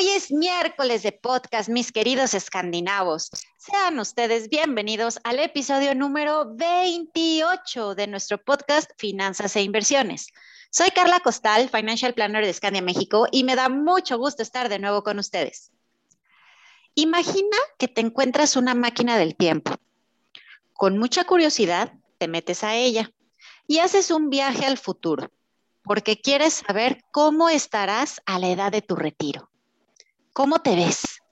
Hoy 0.00 0.08
es 0.08 0.32
miércoles 0.32 1.02
de 1.02 1.12
podcast, 1.12 1.68
mis 1.68 1.92
queridos 1.92 2.32
escandinavos. 2.32 3.30
Sean 3.58 3.98
ustedes 3.98 4.48
bienvenidos 4.48 5.20
al 5.24 5.38
episodio 5.38 5.94
número 5.94 6.54
28 6.56 7.94
de 7.94 8.06
nuestro 8.06 8.42
podcast 8.42 8.90
Finanzas 8.96 9.56
e 9.56 9.62
Inversiones. 9.62 10.28
Soy 10.70 10.88
Carla 10.92 11.20
Costal, 11.20 11.68
Financial 11.68 12.14
Planner 12.14 12.46
de 12.46 12.52
Scandia 12.54 12.80
México, 12.80 13.26
y 13.30 13.44
me 13.44 13.56
da 13.56 13.68
mucho 13.68 14.16
gusto 14.16 14.42
estar 14.42 14.70
de 14.70 14.78
nuevo 14.78 15.02
con 15.02 15.18
ustedes. 15.18 15.70
Imagina 16.94 17.58
que 17.78 17.86
te 17.86 18.00
encuentras 18.00 18.56
una 18.56 18.74
máquina 18.74 19.18
del 19.18 19.36
tiempo. 19.36 19.74
Con 20.72 20.96
mucha 20.96 21.24
curiosidad, 21.24 21.92
te 22.16 22.26
metes 22.26 22.64
a 22.64 22.74
ella 22.74 23.12
y 23.66 23.80
haces 23.80 24.10
un 24.10 24.30
viaje 24.30 24.64
al 24.64 24.78
futuro, 24.78 25.30
porque 25.84 26.18
quieres 26.18 26.54
saber 26.66 27.04
cómo 27.12 27.50
estarás 27.50 28.22
a 28.24 28.38
la 28.38 28.48
edad 28.48 28.72
de 28.72 28.80
tu 28.80 28.96
retiro. 28.96 29.49
¿Cómo 30.32 30.60
te 30.60 30.76
ves? 30.76 31.22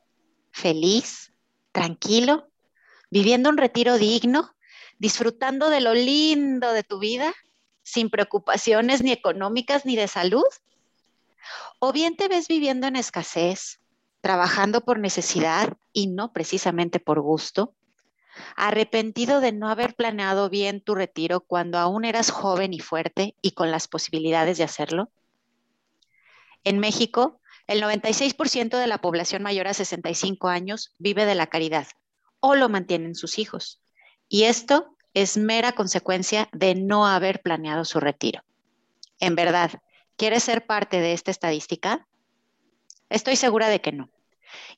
¿Feliz? 0.51 1.33
¿Tranquilo? 1.73 2.51
¿Viviendo 3.11 3.49
un 3.49 3.57
retiro 3.57 3.97
digno? 3.97 4.55
¿Disfrutando 4.99 5.71
de 5.71 5.81
lo 5.81 5.95
lindo 5.95 6.73
de 6.73 6.83
tu 6.83 6.99
vida? 6.99 7.35
¿Sin 7.83 8.11
preocupaciones 8.11 9.03
ni 9.03 9.13
económicas 9.13 9.87
ni 9.87 9.97
de 9.97 10.09
salud? 10.09 10.45
¿O 11.79 11.93
bien 11.93 12.17
te 12.17 12.29
ves 12.29 12.49
viviendo 12.49 12.87
en 12.87 12.97
escasez, 12.97 13.81
trabajando 14.21 14.81
por 14.81 14.99
necesidad 14.99 15.77
y 15.93 16.09
no 16.09 16.33
precisamente 16.33 17.01
por 17.01 17.21
gusto? 17.21 17.75
arrepentido 18.57 19.41
de 19.41 19.53
no 19.53 19.69
haber 19.69 19.95
planeado 19.95 20.49
bien 20.49 20.81
tu 20.81 20.95
retiro 20.95 21.41
cuando 21.41 21.79
aún 21.79 22.05
eras 22.05 22.31
joven 22.31 22.73
y 22.73 22.81
fuerte 22.81 23.35
y 23.43 23.53
con 23.53 23.71
las 23.71 23.89
posibilidades 23.89 24.59
de 24.59 24.65
hacerlo? 24.65 25.11
En 26.65 26.79
México, 26.79 27.41
el 27.69 27.83
96% 27.83 28.79
de 28.79 28.87
la 28.87 28.99
población 28.99 29.43
mayor 29.43 29.69
a 29.69 29.75
65 29.75 30.49
años 30.49 30.95
vive 30.99 31.27
de 31.27 31.35
la 31.35 31.47
caridad 31.47 31.87
o 32.41 32.55
lo 32.55 32.69
mantienen 32.69 33.15
sus 33.15 33.39
hijos. 33.39 33.81
Y 34.29 34.45
esto 34.45 34.97
es 35.15 35.37
mera 35.37 35.73
consecuencia 35.73 36.49
de 36.53 36.75
no 36.75 37.07
haber 37.07 37.43
planeado 37.43 37.85
su 37.85 38.01
retiro. 38.01 38.43
En 39.21 39.35
verdad, 39.35 39.83
¿quieres 40.17 40.45
ser 40.45 40.67
parte 40.67 41.01
de 41.01 41.13
esta 41.13 41.31
estadística? 41.31 42.07
Estoy 43.11 43.37
segura 43.37 43.69
de 43.69 43.81
que 43.81 43.93
no. 43.93 44.11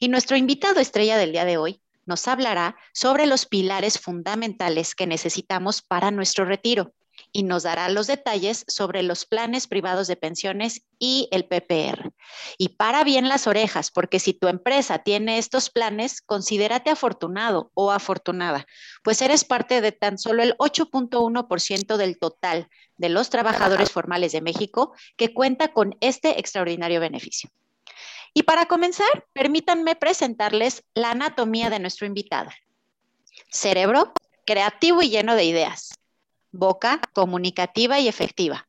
Y 0.01 0.09
nuestro 0.09 0.37
invitado 0.37 0.81
estrella 0.81 1.17
del 1.17 1.33
día 1.33 1.45
de 1.45 1.59
hoy 1.59 1.81
nos 2.07 2.27
hablará 2.27 2.77
sobre 2.93 3.27
los 3.27 3.47
pilares 3.47 4.01
fundamentales 4.01 4.97
que 4.97 5.07
necesitamos 5.07 5.81
para 5.81 6.11
nuestro 6.11 6.45
retiro 6.45 6.93
y 7.33 7.43
nos 7.43 7.63
dará 7.63 7.89
los 7.89 8.07
detalles 8.07 8.65
sobre 8.69 9.03
los 9.03 9.27
planes 9.27 9.67
privados 9.67 10.07
de 10.07 10.17
pensiones 10.17 10.83
y 10.99 11.29
el 11.31 11.45
PPR. 11.45 12.13
Y 12.59 12.71
para 12.71 13.05
bien 13.05 13.29
las 13.29 13.47
orejas, 13.47 13.91
porque 13.91 14.19
si 14.19 14.35
tu 14.35 14.49
empresa 14.49 14.99
tiene 14.99 15.39
estos 15.39 15.71
planes, 15.71 16.21
considérate 16.21 16.91
afortunado 16.91 17.71
o 17.75 17.91
afortunada, 17.91 18.67
pues 19.03 19.23
eres 19.23 19.45
parte 19.45 19.81
de 19.81 19.93
tan 19.93 20.19
solo 20.19 20.43
el 20.43 20.57
8.1% 20.59 21.97
del 21.97 22.19
total 22.19 22.69
de 22.97 23.09
los 23.09 23.31
trabajadores 23.31 23.91
formales 23.91 24.33
de 24.33 24.43
México 24.43 24.93
que 25.17 25.33
cuenta 25.33 25.73
con 25.73 25.97
este 26.01 26.39
extraordinario 26.39 27.01
beneficio. 27.01 27.51
Y 28.35 28.45
para 28.45 28.67
comenzar, 28.67 29.27
permítanme 29.33 29.97
presentarles 29.97 30.85
la 30.95 31.13
anatomía 31.13 31.69
de 31.71 31.81
nuestro 31.81 32.07
invitado. 32.07 32.51
Cerebro 33.51 34.13
creativo 34.47 35.03
y 35.03 35.11
lleno 35.11 35.35
de 35.35 35.45
ideas 35.45 36.00
boca 36.53 37.01
comunicativa 37.13 38.01
y 38.01 38.09
efectiva, 38.09 38.67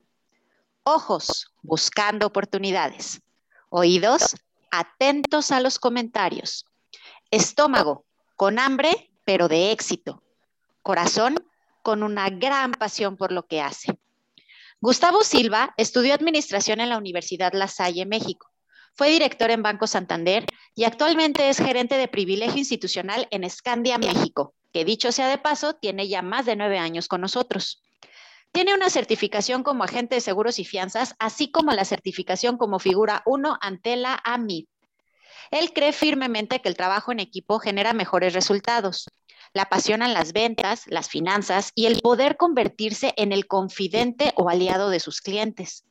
ojos 0.83 1.51
buscando 1.61 2.27
oportunidades, 2.27 3.21
oídos 3.69 4.35
atentos 4.71 5.51
a 5.51 5.59
los 5.59 5.79
comentarios, 5.79 6.65
estómago 7.31 8.05
con 8.35 8.59
hambre 8.59 9.11
pero 9.25 9.47
de 9.47 9.71
éxito, 9.71 10.23
corazón 10.81 11.35
con 11.81 12.03
una 12.03 12.29
gran 12.29 12.71
pasión 12.71 13.17
por 13.17 13.31
lo 13.31 13.47
que 13.47 13.61
hace. 13.61 13.97
Gustavo 14.79 15.23
Silva 15.23 15.73
estudió 15.77 16.13
administración 16.13 16.79
en 16.79 16.89
la 16.89 16.97
Universidad 16.97 17.53
La 17.53 17.67
Salle, 17.67 18.05
México. 18.05 18.50
Fue 18.93 19.09
director 19.09 19.51
en 19.51 19.63
Banco 19.63 19.87
Santander 19.87 20.45
y 20.75 20.83
actualmente 20.83 21.49
es 21.49 21.57
gerente 21.57 21.97
de 21.97 22.07
privilegio 22.07 22.57
institucional 22.57 23.27
en 23.31 23.49
Scandia, 23.49 23.97
México 23.97 24.53
que 24.71 24.85
dicho 24.85 25.11
sea 25.11 25.27
de 25.27 25.37
paso, 25.37 25.75
tiene 25.75 26.07
ya 26.07 26.21
más 26.21 26.45
de 26.45 26.55
nueve 26.55 26.77
años 26.77 27.07
con 27.07 27.21
nosotros. 27.21 27.83
Tiene 28.51 28.73
una 28.73 28.89
certificación 28.89 29.63
como 29.63 29.83
agente 29.83 30.15
de 30.15 30.21
seguros 30.21 30.59
y 30.59 30.65
fianzas, 30.65 31.15
así 31.19 31.51
como 31.51 31.71
la 31.71 31.85
certificación 31.85 32.57
como 32.57 32.79
figura 32.79 33.21
1 33.25 33.57
ante 33.61 33.95
la 33.95 34.19
AMID. 34.23 34.65
Él 35.51 35.73
cree 35.73 35.93
firmemente 35.93 36.61
que 36.61 36.69
el 36.69 36.77
trabajo 36.77 37.11
en 37.11 37.19
equipo 37.19 37.59
genera 37.59 37.93
mejores 37.93 38.33
resultados. 38.33 39.09
La 39.53 39.63
apasionan 39.63 40.13
las 40.13 40.31
ventas, 40.33 40.83
las 40.87 41.09
finanzas 41.09 41.71
y 41.75 41.85
el 41.85 42.01
poder 42.01 42.37
convertirse 42.37 43.13
en 43.17 43.31
el 43.33 43.47
confidente 43.47 44.33
o 44.35 44.49
aliado 44.49 44.89
de 44.89 45.01
sus 45.01 45.21
clientes. 45.21 45.85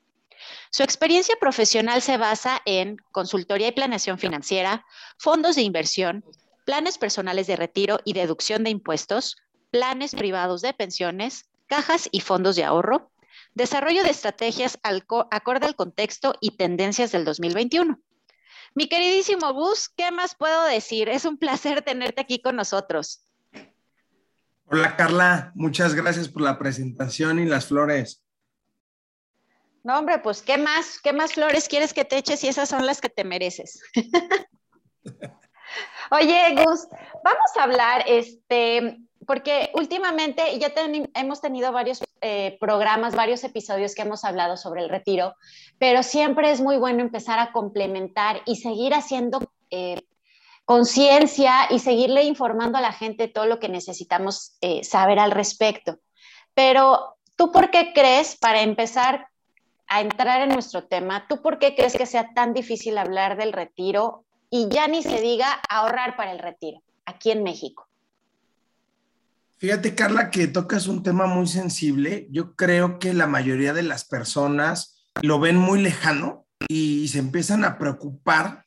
Su 0.70 0.82
experiencia 0.82 1.36
profesional 1.40 2.02
se 2.02 2.16
basa 2.16 2.60
en 2.64 2.96
consultoría 3.12 3.68
y 3.68 3.72
planeación 3.72 4.18
financiera, 4.18 4.84
fondos 5.18 5.56
de 5.56 5.62
inversión, 5.62 6.24
planes 6.64 6.98
personales 6.98 7.46
de 7.46 7.56
retiro 7.56 8.00
y 8.04 8.12
deducción 8.12 8.64
de 8.64 8.70
impuestos, 8.70 9.36
planes 9.70 10.14
privados 10.14 10.62
de 10.62 10.72
pensiones, 10.72 11.46
cajas 11.66 12.08
y 12.12 12.20
fondos 12.20 12.56
de 12.56 12.64
ahorro, 12.64 13.10
desarrollo 13.54 14.02
de 14.02 14.10
estrategias 14.10 14.78
acorde 14.82 15.66
al 15.66 15.76
contexto 15.76 16.34
y 16.40 16.56
tendencias 16.56 17.12
del 17.12 17.24
2021. 17.24 18.00
Mi 18.74 18.88
queridísimo 18.88 19.52
Bus, 19.52 19.88
¿qué 19.88 20.12
más 20.12 20.36
puedo 20.36 20.64
decir? 20.64 21.08
Es 21.08 21.24
un 21.24 21.38
placer 21.38 21.82
tenerte 21.82 22.20
aquí 22.20 22.40
con 22.40 22.56
nosotros. 22.56 23.24
Hola 24.66 24.96
Carla, 24.96 25.50
muchas 25.56 25.94
gracias 25.94 26.28
por 26.28 26.42
la 26.42 26.56
presentación 26.56 27.40
y 27.40 27.46
las 27.46 27.66
flores. 27.66 28.22
No, 29.82 29.98
hombre, 29.98 30.18
pues 30.18 30.42
¿qué 30.42 30.58
más? 30.58 31.00
¿Qué 31.00 31.12
más 31.12 31.32
flores 31.32 31.68
quieres 31.68 31.94
que 31.94 32.04
te 32.04 32.18
eches 32.18 32.44
y 32.44 32.48
esas 32.48 32.68
son 32.68 32.84
las 32.86 33.00
que 33.00 33.08
te 33.08 33.24
mereces? 33.24 33.80
Oye, 36.10 36.54
Gus, 36.56 36.86
vamos 37.24 37.56
a 37.58 37.62
hablar, 37.62 38.04
este, 38.06 38.98
porque 39.26 39.70
últimamente 39.74 40.58
ya 40.58 40.72
hemos 41.14 41.40
tenido 41.40 41.72
varios 41.72 42.02
eh, 42.20 42.58
programas, 42.60 43.14
varios 43.14 43.44
episodios 43.44 43.94
que 43.94 44.02
hemos 44.02 44.24
hablado 44.24 44.56
sobre 44.56 44.82
el 44.82 44.90
retiro, 44.90 45.36
pero 45.78 46.02
siempre 46.02 46.50
es 46.50 46.60
muy 46.60 46.76
bueno 46.76 47.00
empezar 47.00 47.38
a 47.38 47.52
complementar 47.52 48.42
y 48.44 48.56
seguir 48.56 48.92
haciendo 48.92 49.52
eh, 49.70 50.02
conciencia 50.64 51.68
y 51.70 51.78
seguirle 51.78 52.24
informando 52.24 52.76
a 52.76 52.82
la 52.82 52.92
gente 52.92 53.28
todo 53.28 53.46
lo 53.46 53.58
que 53.58 53.68
necesitamos 53.68 54.56
eh, 54.60 54.84
saber 54.84 55.18
al 55.18 55.30
respecto. 55.30 55.98
Pero, 56.54 57.16
¿tú 57.36 57.52
por 57.52 57.70
qué 57.70 57.92
crees, 57.94 58.36
para 58.36 58.62
empezar 58.62 59.29
a 59.90 60.00
entrar 60.00 60.40
en 60.40 60.48
nuestro 60.48 60.84
tema, 60.84 61.26
¿tú 61.28 61.42
por 61.42 61.58
qué 61.58 61.74
crees 61.74 61.96
que 61.96 62.06
sea 62.06 62.32
tan 62.32 62.54
difícil 62.54 62.96
hablar 62.96 63.36
del 63.36 63.52
retiro 63.52 64.24
y 64.50 64.68
ya 64.68 64.88
ni 64.88 65.02
se 65.02 65.20
diga 65.20 65.60
ahorrar 65.68 66.16
para 66.16 66.32
el 66.32 66.40
retiro 66.40 66.82
aquí 67.06 67.30
en 67.30 67.42
México. 67.42 67.88
Fíjate, 69.58 69.94
Carla, 69.94 70.30
que 70.30 70.46
tocas 70.48 70.86
un 70.86 71.02
tema 71.02 71.26
muy 71.26 71.46
sensible. 71.46 72.26
Yo 72.30 72.56
creo 72.56 72.98
que 72.98 73.14
la 73.14 73.26
mayoría 73.26 73.72
de 73.72 73.82
las 73.82 74.04
personas 74.04 75.04
lo 75.22 75.38
ven 75.38 75.56
muy 75.56 75.80
lejano 75.80 76.46
y 76.68 77.08
se 77.08 77.18
empiezan 77.18 77.64
a 77.64 77.78
preocupar 77.78 78.64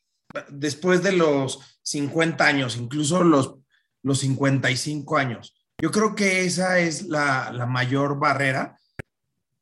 después 0.50 1.04
de 1.04 1.14
los 1.14 1.80
50 1.82 2.46
años, 2.46 2.78
incluso 2.78 3.24
los, 3.24 3.56
los 4.04 4.20
55 4.20 5.18
años. 5.18 5.56
Yo 5.82 5.92
creo 5.92 6.16
que 6.16 6.46
esa 6.46 6.80
es 6.80 7.08
la, 7.08 7.52
la 7.52 7.66
mayor 7.66 8.20
barrera 8.20 8.78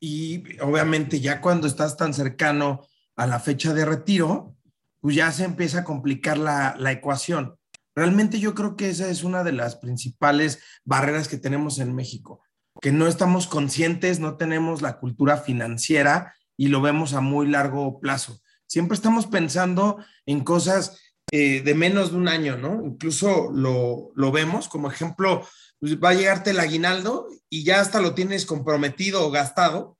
y 0.03 0.59
obviamente 0.59 1.21
ya 1.21 1.39
cuando 1.39 1.67
estás 1.67 1.95
tan 1.95 2.13
cercano 2.13 2.81
a 3.15 3.27
la 3.27 3.39
fecha 3.39 3.73
de 3.73 3.85
retiro, 3.85 4.57
pues 4.99 5.15
ya 5.15 5.31
se 5.31 5.45
empieza 5.45 5.79
a 5.79 5.83
complicar 5.83 6.39
la, 6.39 6.75
ecuación. 6.91 7.55
Realmente 7.95 8.39
yo 8.39 8.55
creo 8.55 8.75
que 8.75 8.89
esa 8.89 9.09
es 9.09 9.23
una 9.23 9.43
de 9.43 9.51
las 9.51 9.75
principales 9.75 10.59
barreras 10.83 11.27
que 11.27 11.37
tenemos 11.37 11.77
en 11.77 11.93
México, 11.93 12.41
que 12.81 12.91
no 12.91 13.05
estamos 13.07 13.45
conscientes, 13.45 14.19
no 14.19 14.37
tenemos 14.37 14.81
la 14.81 14.97
cultura 14.97 15.37
financiera 15.37 16.33
y 16.57 16.69
lo 16.69 16.81
vemos 16.81 17.13
a 17.13 17.21
muy 17.21 17.47
largo 17.47 17.99
plazo. 17.99 18.39
Siempre 18.65 18.95
estamos 18.95 19.27
pensando 19.27 19.97
en 20.25 20.43
cosas 20.43 20.99
eh, 21.31 21.61
de 21.61 21.75
menos 21.75 22.11
de 22.11 22.17
un 22.17 22.27
año, 22.27 22.57
¿no? 22.57 22.83
Incluso 22.83 23.51
lo, 23.51 24.11
lo 24.15 24.31
vemos 24.31 24.67
como 24.67 24.89
ejemplo, 24.89 25.45
pues 25.81 25.99
va 25.99 26.09
a 26.09 26.13
llegarte 26.13 26.51
el 26.51 26.59
aguinaldo 26.59 27.27
y 27.49 27.63
ya 27.63 27.81
hasta 27.81 27.99
lo 27.99 28.13
tienes 28.13 28.45
comprometido 28.45 29.25
o 29.25 29.31
gastado, 29.31 29.97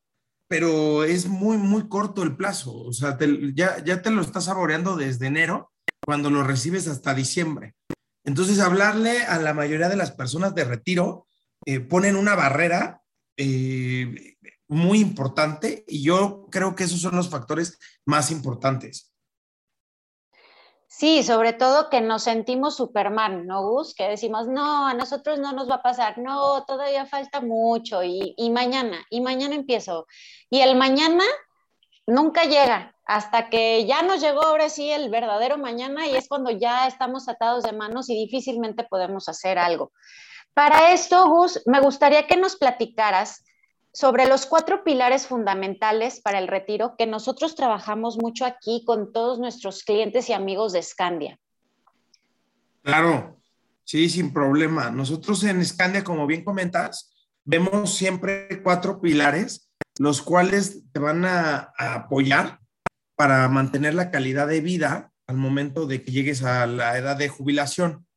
pero 0.48 1.04
es 1.04 1.26
muy, 1.26 1.58
muy 1.58 1.90
corto 1.90 2.22
el 2.22 2.38
plazo. 2.38 2.78
O 2.78 2.94
sea, 2.94 3.18
ya, 3.56 3.84
ya 3.84 4.02
te 4.04 4.12
lo 4.12 4.22
estás 4.22 4.46
saboreando 4.46 4.96
desde 4.96 5.26
enero 5.26 5.72
cuando 6.06 6.30
lo 6.30 6.44
recibes 6.44 6.88
hasta 6.88 7.16
diciembre. 7.16 7.74
Entonces, 8.24 8.60
hablarle 8.60 9.24
a 9.24 9.40
la 9.40 9.56
mayoría 9.56 9.90
de 9.90 9.96
las 9.96 10.12
personas 10.12 10.54
de 10.54 10.66
retiro 10.66 11.26
eh, 11.66 11.80
ponen 11.80 12.16
una 12.16 12.36
barrera 12.36 13.02
eh, 13.36 14.36
muy 14.68 15.00
importante 15.00 15.84
y 15.88 16.04
yo 16.04 16.48
creo 16.52 16.76
que 16.76 16.84
esos 16.84 17.02
son 17.02 17.16
los 17.16 17.30
factores 17.30 17.80
más 18.06 18.30
importantes. 18.30 19.11
Sí, 21.02 21.24
sobre 21.24 21.54
todo 21.54 21.90
que 21.90 22.00
nos 22.00 22.22
sentimos 22.22 22.76
Superman, 22.76 23.48
¿no, 23.48 23.68
Gus? 23.68 23.96
Que 23.96 24.08
decimos, 24.08 24.48
no, 24.48 24.86
a 24.86 24.94
nosotros 24.94 25.40
no 25.40 25.52
nos 25.52 25.68
va 25.68 25.78
a 25.78 25.82
pasar, 25.82 26.20
no, 26.20 26.64
todavía 26.66 27.08
falta 27.08 27.42
mucho 27.42 28.04
y, 28.04 28.36
y 28.38 28.52
mañana, 28.52 29.04
y 29.10 29.20
mañana 29.20 29.56
empiezo. 29.56 30.06
Y 30.52 30.62
el 30.62 30.76
mañana 30.76 31.24
nunca 32.06 32.44
llega 32.44 32.94
hasta 33.04 33.50
que 33.50 33.84
ya 33.88 34.04
nos 34.04 34.22
llegó 34.22 34.44
ahora 34.44 34.70
sí 34.70 34.92
el 34.92 35.10
verdadero 35.10 35.58
mañana 35.58 36.06
y 36.06 36.16
es 36.16 36.28
cuando 36.28 36.52
ya 36.52 36.86
estamos 36.86 37.28
atados 37.28 37.64
de 37.64 37.72
manos 37.72 38.08
y 38.12 38.14
difícilmente 38.14 38.84
podemos 38.84 39.28
hacer 39.28 39.58
algo. 39.58 39.92
Para 40.54 40.94
esto, 40.94 41.28
Gus, 41.30 41.64
me 41.66 41.80
gustaría 41.80 42.28
que 42.28 42.38
nos 42.38 42.58
platicaras 42.58 43.44
sobre 43.94 44.28
los 44.28 44.46
cuatro 44.46 44.84
pilares 44.84 45.28
fundamentales 45.28 46.22
para 46.22 46.40
el 46.40 46.48
retiro 46.48 46.96
que 46.98 47.08
nosotros 47.08 47.56
trabajamos 47.56 48.18
mucho 48.18 48.46
aquí 48.46 48.84
con 48.86 49.12
todos 49.12 49.40
nuestros 49.40 49.84
clientes 49.84 50.30
y 50.30 50.34
amigos 50.34 50.74
de 50.74 50.82
Scandia. 50.82 51.40
Claro, 52.84 53.40
sí, 53.84 54.10
sin 54.10 54.34
problema. 54.34 54.90
Nosotros 54.90 55.44
en 55.44 55.64
Scandia, 55.66 56.04
como 56.04 56.26
bien 56.26 56.44
comentas, 56.44 57.14
vemos 57.44 57.94
siempre 57.96 58.62
cuatro 58.64 59.02
pilares, 59.02 59.70
los 60.00 60.22
cuales 60.22 60.84
te 60.92 61.00
van 61.00 61.26
a, 61.26 61.74
a 61.78 61.96
apoyar 61.96 62.60
para 63.16 63.48
mantener 63.50 63.94
la 63.94 64.10
calidad 64.10 64.48
de 64.48 64.62
vida 64.62 65.12
al 65.28 65.38
momento 65.38 65.86
de 65.86 66.04
que 66.04 66.12
llegues 66.12 66.44
a 66.44 66.66
la 66.66 66.98
edad 66.98 67.18
de 67.18 67.30
jubilación. 67.30 68.08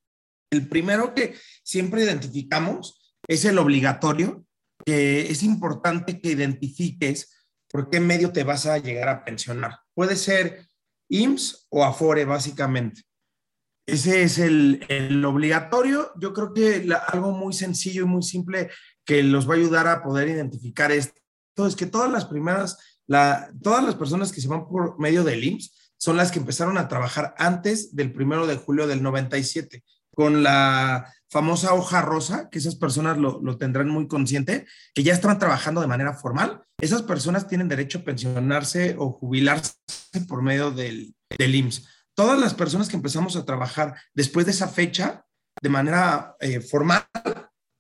El 0.51 0.69
primero 0.69 1.15
que 1.15 1.35
siempre 1.63 2.05
identificamos 2.05 3.17
es 3.27 3.45
el 3.45 3.59
obligatorio, 3.59 4.44
que 4.85 5.31
es 5.31 5.43
importante 5.43 6.21
que 6.21 6.33
identifiques 6.33 7.47
por 7.69 7.91
qué 7.91 8.01
medio 8.01 8.33
te 8.33 8.45
vas 8.45 8.67
a 8.67 8.79
llegar 8.79 9.09
a 9.09 9.25
pensionar. 9.25 9.81
Puede 9.95 10.17
ser 10.17 10.67
IMSS 11.09 11.67
o 11.71 11.85
Afore, 11.85 12.25
básicamente. 12.25 13.03
Ese 13.87 14.23
es 14.23 14.39
el, 14.39 15.25
obligatorio. 15.25 16.13
Yo 16.17 16.33
creo 16.33 16.55
que 16.55 16.89
algo 17.09 17.33
muy 17.33 17.53
sencillo 17.53 18.03
y 18.03 18.07
muy 18.07 18.23
simple 18.23 18.71
que 19.05 19.23
los 19.23 19.49
va 19.49 19.55
a 19.55 19.57
ayudar 19.59 19.87
a 19.89 20.03
poder 20.03 20.29
identificar 20.29 20.91
esto 20.93 21.21
es 21.67 21.77
que 21.77 21.87
todas 21.87 22.11
las 22.11 22.25
primeras, 22.25 22.79
todas 23.63 23.85
las 23.85 23.95
personas 23.95 24.33
que 24.33 24.41
se 24.41 24.49
van 24.49 24.67
por 24.67 24.99
medio 24.99 25.23
del 25.23 25.45
IMSS 25.45 25.93
son 25.97 26.17
las 26.17 26.33
que 26.33 26.39
empezaron 26.39 26.79
a 26.79 26.89
trabajar 26.89 27.35
antes 27.39 27.95
del 27.95 28.13
primero 28.13 28.47
de 28.47 28.57
julio 28.57 28.87
del 28.87 29.03
97 29.03 29.85
con 30.15 30.43
la 30.43 31.13
famosa 31.35 31.75
hoja 31.75 32.01
rosa, 32.01 32.49
que 32.49 32.59
esas 32.61 32.77
personas 32.77 33.19
lo, 33.19 33.59
tendrán 33.59 33.89
muy 33.89 34.07
consciente, 34.07 34.67
que 34.95 35.03
ya 35.03 35.15
están 35.15 35.37
trabajando 35.41 35.81
de 35.81 35.89
manera 35.89 36.15
formal. 36.15 36.63
Esas 36.81 37.03
personas 37.03 37.49
tienen 37.49 37.67
derecho 37.67 37.99
a 37.99 38.05
pensionarse 38.05 38.95
o 39.01 39.11
jubilarse 39.11 39.75
por 40.29 40.43
medio 40.43 40.71
del, 40.71 41.17
del 41.37 41.55
IMSS. 41.57 41.89
Todas 42.15 42.39
las 42.39 42.55
personas 42.55 42.89
que 42.89 42.95
empezamos 42.95 43.35
a 43.35 43.45
trabajar 43.45 43.97
después 44.15 44.47
de 44.47 44.53
esa 44.53 44.69
fecha, 44.69 45.27
de 45.61 45.69
manera 45.71 46.37
eh, 46.39 46.61
formal, 46.61 47.05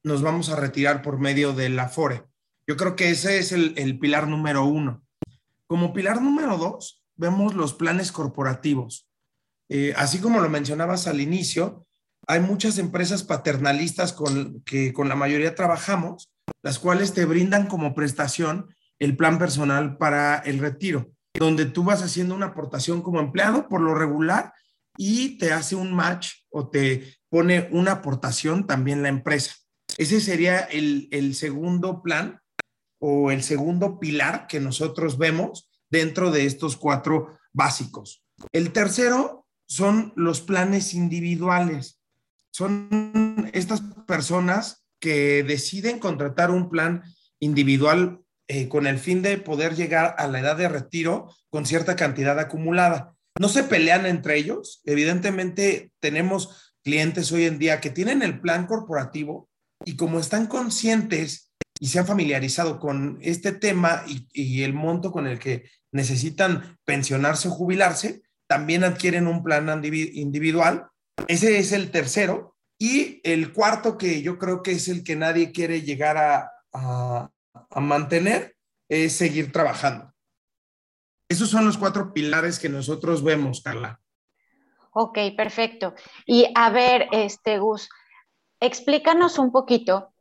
nos 0.02 0.20
vamos 0.20 0.50
a 0.50 0.56
retirar 0.56 1.00
por 1.00 1.20
medio 1.20 1.52
del 1.52 1.78
Afore. 1.78 2.24
Yo 2.66 2.76
creo 2.76 2.96
que 2.96 3.10
ese 3.10 3.38
es 3.38 3.52
el, 3.52 3.74
el 3.76 4.00
pilar 4.00 4.26
número 4.26 4.64
uno. 4.64 5.04
Como 5.68 5.92
pilar 5.92 6.20
número 6.20 6.58
dos, 6.58 7.04
vemos 7.14 7.54
los 7.54 7.72
planes 7.72 8.10
corporativos. 8.10 9.08
Eh, 9.70 9.94
así 9.96 10.18
como 10.18 10.40
lo 10.40 10.50
mencionabas 10.50 11.06
al 11.06 11.20
inicio, 11.20 11.83
hay 12.26 12.40
muchas 12.40 12.78
empresas 12.78 13.22
paternalistas 13.22 14.12
con 14.12 14.62
que 14.62 14.92
con 14.92 15.08
la 15.08 15.16
mayoría 15.16 15.54
trabajamos, 15.54 16.30
las 16.62 16.78
cuales 16.78 17.12
te 17.12 17.24
brindan 17.24 17.66
como 17.66 17.94
prestación 17.94 18.74
el 18.98 19.16
plan 19.16 19.38
personal 19.38 19.98
para 19.98 20.38
el 20.38 20.58
retiro, 20.58 21.10
donde 21.34 21.66
tú 21.66 21.84
vas 21.84 22.02
haciendo 22.02 22.34
una 22.34 22.46
aportación 22.46 23.02
como 23.02 23.20
empleado 23.20 23.68
por 23.68 23.80
lo 23.80 23.94
regular 23.94 24.52
y 24.96 25.38
te 25.38 25.52
hace 25.52 25.76
un 25.76 25.92
match 25.92 26.32
o 26.50 26.68
te 26.68 27.16
pone 27.28 27.68
una 27.72 27.92
aportación 27.92 28.66
también 28.66 29.02
la 29.02 29.08
empresa. 29.08 29.54
Ese 29.98 30.20
sería 30.20 30.60
el, 30.60 31.08
el 31.10 31.34
segundo 31.34 32.02
plan 32.02 32.40
o 33.00 33.30
el 33.30 33.42
segundo 33.42 33.98
pilar 33.98 34.46
que 34.46 34.60
nosotros 34.60 35.18
vemos 35.18 35.68
dentro 35.90 36.30
de 36.30 36.46
estos 36.46 36.76
cuatro 36.76 37.38
básicos. 37.52 38.24
El 38.52 38.72
tercero 38.72 39.46
son 39.66 40.12
los 40.16 40.40
planes 40.40 40.94
individuales 40.94 42.00
son 42.54 43.50
estas 43.52 43.82
personas 44.06 44.84
que 45.00 45.42
deciden 45.42 45.98
contratar 45.98 46.52
un 46.52 46.70
plan 46.70 47.02
individual 47.40 48.20
eh, 48.46 48.68
con 48.68 48.86
el 48.86 48.98
fin 48.98 49.22
de 49.22 49.38
poder 49.38 49.74
llegar 49.74 50.14
a 50.18 50.28
la 50.28 50.38
edad 50.38 50.56
de 50.56 50.68
retiro 50.68 51.34
con 51.50 51.66
cierta 51.66 51.96
cantidad 51.96 52.38
acumulada. 52.38 53.14
No 53.40 53.48
se 53.48 53.64
pelean 53.64 54.06
entre 54.06 54.36
ellos. 54.36 54.82
Evidentemente 54.84 55.90
tenemos 55.98 56.74
clientes 56.84 57.32
hoy 57.32 57.44
en 57.46 57.58
día 57.58 57.80
que 57.80 57.90
tienen 57.90 58.22
el 58.22 58.40
plan 58.40 58.66
corporativo 58.66 59.48
y 59.84 59.96
como 59.96 60.20
están 60.20 60.46
conscientes 60.46 61.50
y 61.80 61.88
se 61.88 61.98
han 61.98 62.06
familiarizado 62.06 62.78
con 62.78 63.18
este 63.20 63.50
tema 63.50 64.04
y, 64.06 64.28
y 64.32 64.62
el 64.62 64.74
monto 64.74 65.10
con 65.10 65.26
el 65.26 65.40
que 65.40 65.64
necesitan 65.90 66.78
pensionarse 66.84 67.48
o 67.48 67.50
jubilarse, 67.50 68.22
también 68.46 68.84
adquieren 68.84 69.26
un 69.26 69.42
plan 69.42 69.82
individual 69.84 70.86
ese 71.28 71.58
es 71.58 71.72
el 71.72 71.90
tercero. 71.90 72.56
Y 72.78 73.20
el 73.24 73.52
cuarto, 73.52 73.96
que 73.96 74.22
yo 74.22 74.38
creo 74.38 74.62
que 74.62 74.72
es 74.72 74.88
el 74.88 75.04
que 75.04 75.16
nadie 75.16 75.52
quiere 75.52 75.82
llegar 75.82 76.16
a, 76.72 77.30
mantener, 77.76 78.56
es 78.88 79.16
seguir 79.16 79.52
trabajando. 79.52 80.12
Esos 81.28 81.48
son 81.50 81.64
los 81.64 81.78
cuatro 81.78 82.12
pilares 82.12 82.58
que 82.58 82.68
nosotros 82.68 83.22
vemos, 83.22 83.62
Carla. 83.62 84.00
Ok, 84.92 85.18
perfecto. 85.36 85.94
Y 86.26 86.46
a 86.54 86.70
ver, 86.70 87.08
este 87.12 87.58
Gus, 87.58 87.88
explícanos 88.60 89.38
un 89.38 89.50
poquito, 89.50 90.12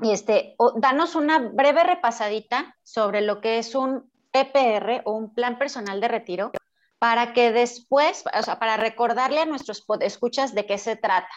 este, 0.00 0.56
danos 0.76 1.14
una 1.14 1.38
breve 1.38 1.84
repasadita 1.84 2.76
sobre 2.82 3.20
lo 3.20 3.40
que 3.40 3.58
es 3.58 3.74
un 3.74 4.10
PPR 4.30 5.02
o 5.04 5.12
un 5.12 5.34
plan 5.34 5.58
personal 5.58 6.00
de 6.00 6.08
retiro 6.08 6.52
para 6.98 7.32
que 7.32 7.52
después, 7.52 8.24
o 8.38 8.42
sea, 8.42 8.58
para 8.58 8.76
recordarle 8.76 9.40
a 9.40 9.46
nuestros 9.46 9.84
escuchas 10.00 10.54
de 10.54 10.66
qué 10.66 10.78
se 10.78 10.96
trata, 10.96 11.30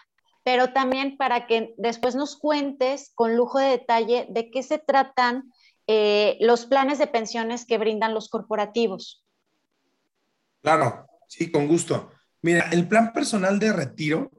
pero 0.43 0.73
también 0.73 1.17
para 1.17 1.45
que 1.45 1.73
después 1.77 2.15
nos 2.15 2.37
cuentes 2.37 3.11
con 3.13 3.35
lujo 3.35 3.59
de 3.59 3.69
detalle 3.69 4.27
de 4.29 4.49
qué 4.49 4.63
se 4.63 4.79
tratan 4.79 5.51
eh, 5.87 6.37
los 6.39 6.65
planes 6.65 6.97
de 6.97 7.07
pensiones 7.07 7.65
que 7.65 7.77
brindan 7.77 8.13
los 8.13 8.29
corporativos. 8.29 9.23
Claro, 10.61 11.07
sí, 11.27 11.51
con 11.51 11.67
gusto. 11.67 12.11
Mira, 12.41 12.69
el 12.71 12.87
plan 12.87 13.13
personal 13.13 13.59
de 13.59 13.73
retiro 13.73 14.31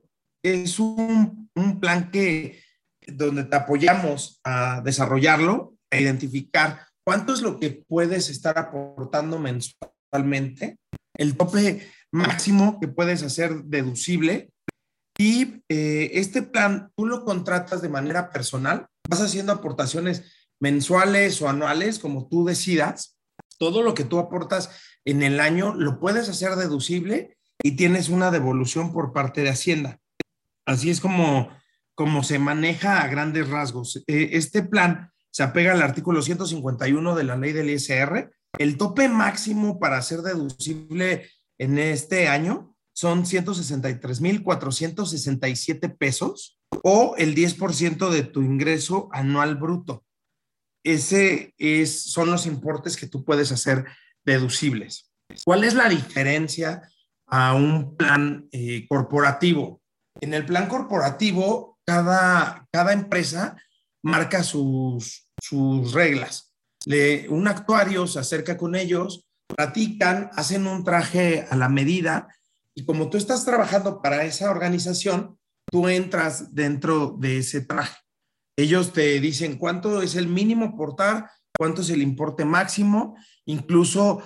es 0.42 0.80
un, 0.80 1.50
un 1.54 1.80
plan 1.80 2.10
que 2.10 2.60
donde 3.06 3.44
te 3.44 3.56
apoyamos 3.56 4.40
a 4.44 4.80
desarrollarlo, 4.80 5.74
a 5.90 5.98
identificar 5.98 6.86
cuánto 7.04 7.32
es 7.32 7.42
lo 7.42 7.60
que 7.60 7.70
puedes 7.70 8.28
estar 8.28 8.58
aportando 8.58 9.38
mensualmente 9.38 10.78
el 11.22 11.36
tope 11.36 11.88
máximo 12.10 12.78
que 12.80 12.88
puedes 12.88 13.22
hacer 13.22 13.64
deducible. 13.64 14.52
Y 15.18 15.62
eh, 15.68 16.10
este 16.14 16.42
plan 16.42 16.90
tú 16.96 17.06
lo 17.06 17.24
contratas 17.24 17.80
de 17.82 17.88
manera 17.88 18.30
personal, 18.30 18.86
vas 19.08 19.20
haciendo 19.20 19.52
aportaciones 19.52 20.50
mensuales 20.60 21.40
o 21.42 21.48
anuales, 21.48 21.98
como 21.98 22.28
tú 22.28 22.44
decidas. 22.44 23.16
Todo 23.58 23.82
lo 23.82 23.94
que 23.94 24.04
tú 24.04 24.18
aportas 24.18 24.70
en 25.04 25.22
el 25.22 25.40
año 25.40 25.74
lo 25.74 26.00
puedes 26.00 26.28
hacer 26.28 26.56
deducible 26.56 27.36
y 27.62 27.72
tienes 27.76 28.08
una 28.08 28.30
devolución 28.30 28.92
por 28.92 29.12
parte 29.12 29.42
de 29.42 29.50
Hacienda. 29.50 29.98
Así 30.66 30.90
es 30.90 31.00
como, 31.00 31.48
como 31.94 32.24
se 32.24 32.38
maneja 32.38 33.02
a 33.02 33.08
grandes 33.08 33.48
rasgos. 33.48 34.02
Eh, 34.06 34.30
este 34.32 34.62
plan 34.62 35.10
se 35.30 35.42
apega 35.42 35.72
al 35.72 35.82
artículo 35.82 36.22
151 36.22 37.14
de 37.14 37.24
la 37.24 37.36
ley 37.36 37.52
del 37.52 37.70
ISR 37.70 38.32
el 38.58 38.76
tope 38.76 39.08
máximo 39.08 39.78
para 39.78 40.02
ser 40.02 40.22
deducible 40.22 41.30
en 41.58 41.78
este 41.78 42.26
año 42.28 42.74
son 42.94 43.24
163.467 43.24 45.96
pesos 45.96 46.58
o 46.82 47.14
el 47.16 47.34
10% 47.34 48.10
de 48.10 48.22
tu 48.22 48.42
ingreso 48.42 49.08
anual 49.12 49.56
bruto. 49.56 50.04
Ese 50.84 51.54
es, 51.58 52.02
son 52.02 52.30
los 52.30 52.44
importes 52.46 52.96
que 52.96 53.06
tú 53.06 53.24
puedes 53.24 53.52
hacer 53.52 53.86
deducibles. 54.24 55.12
¿Cuál 55.44 55.64
es 55.64 55.74
la 55.74 55.88
diferencia 55.88 56.82
a 57.32 57.54
un 57.54 57.96
plan 57.96 58.46
eh, 58.52 58.86
corporativo. 58.86 59.80
En 60.20 60.34
el 60.34 60.44
plan 60.44 60.68
corporativo, 60.68 61.78
cada, 61.86 62.68
cada 62.70 62.92
empresa 62.92 63.56
marca 64.02 64.42
sus, 64.42 65.26
sus 65.40 65.92
reglas. 65.92 66.51
Un 66.86 67.48
actuario 67.48 68.06
se 68.06 68.18
acerca 68.18 68.56
con 68.56 68.74
ellos, 68.74 69.26
platican, 69.54 70.30
hacen 70.34 70.66
un 70.66 70.84
traje 70.84 71.46
a 71.50 71.56
la 71.56 71.68
medida 71.68 72.28
y 72.74 72.84
como 72.84 73.10
tú 73.10 73.18
estás 73.18 73.44
trabajando 73.44 74.00
para 74.00 74.24
esa 74.24 74.50
organización, 74.50 75.38
tú 75.70 75.88
entras 75.88 76.54
dentro 76.54 77.16
de 77.18 77.38
ese 77.38 77.60
traje. 77.60 77.96
Ellos 78.56 78.92
te 78.92 79.20
dicen 79.20 79.58
cuánto 79.58 80.02
es 80.02 80.14
el 80.14 80.26
mínimo 80.26 80.76
portar, 80.76 81.30
cuánto 81.56 81.82
es 81.82 81.90
el 81.90 82.02
importe 82.02 82.44
máximo, 82.44 83.16
incluso 83.46 84.22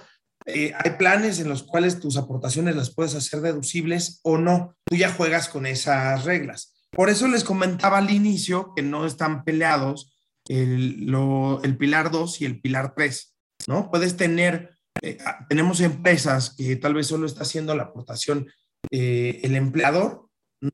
eh, 0.46 0.72
hay 0.76 0.92
planes 0.92 1.40
en 1.40 1.48
los 1.48 1.64
cuales 1.64 1.98
tus 1.98 2.16
aportaciones 2.16 2.76
las 2.76 2.94
puedes 2.94 3.14
hacer 3.14 3.40
deducibles 3.40 4.20
o 4.22 4.38
no. 4.38 4.76
Tú 4.84 4.96
ya 4.96 5.12
juegas 5.12 5.48
con 5.48 5.66
esas 5.66 6.24
reglas. 6.24 6.74
Por 6.92 7.10
eso 7.10 7.26
les 7.26 7.44
comentaba 7.44 7.98
al 7.98 8.10
inicio 8.10 8.72
que 8.74 8.82
no 8.82 9.06
están 9.06 9.44
peleados 9.44 10.15
el, 10.48 11.14
el 11.62 11.76
pilar 11.76 12.10
2 12.10 12.40
y 12.40 12.44
el 12.44 12.60
pilar 12.60 12.94
3, 12.94 13.36
¿no? 13.68 13.90
Puedes 13.90 14.16
tener 14.16 14.76
eh, 15.02 15.18
ah, 15.24 15.44
tenemos 15.48 15.80
empresas 15.80 16.54
que 16.56 16.76
tal 16.76 16.94
vez 16.94 17.06
solo 17.06 17.26
está 17.26 17.42
haciendo 17.42 17.74
la 17.74 17.84
aportación 17.84 18.46
eh, 18.90 19.40
el 19.42 19.56
empleador, 19.56 20.28
no 20.60 20.70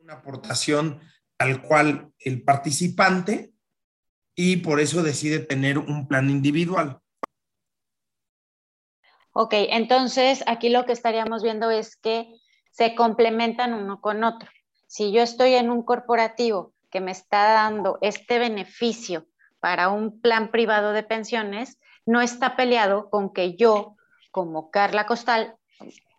una 0.00 0.14
aportación 0.14 1.00
tal 1.36 1.62
cual 1.62 2.12
el 2.18 2.42
participante 2.42 3.52
y 4.34 4.58
por 4.58 4.80
eso 4.80 5.02
decide 5.02 5.38
tener 5.38 5.78
un 5.78 6.08
plan 6.08 6.30
individual. 6.30 7.00
Ok, 9.32 9.52
entonces 9.54 10.42
aquí 10.46 10.70
lo 10.70 10.86
que 10.86 10.92
estaríamos 10.92 11.42
viendo 11.42 11.70
es 11.70 11.96
que 11.96 12.26
se 12.70 12.94
complementan 12.94 13.74
uno 13.74 14.00
con 14.00 14.24
otro. 14.24 14.48
Si 14.86 15.12
yo 15.12 15.22
estoy 15.22 15.54
en 15.54 15.70
un 15.70 15.82
corporativo 15.82 16.74
que 16.90 17.00
me 17.00 17.10
está 17.10 17.52
dando 17.52 17.98
este 18.00 18.38
beneficio 18.38 19.26
para 19.60 19.88
un 19.88 20.20
plan 20.20 20.50
privado 20.50 20.92
de 20.92 21.02
pensiones, 21.02 21.78
no 22.04 22.20
está 22.20 22.56
peleado 22.56 23.10
con 23.10 23.32
que 23.32 23.56
yo, 23.56 23.96
como 24.30 24.70
Carla 24.70 25.06
Costal, 25.06 25.56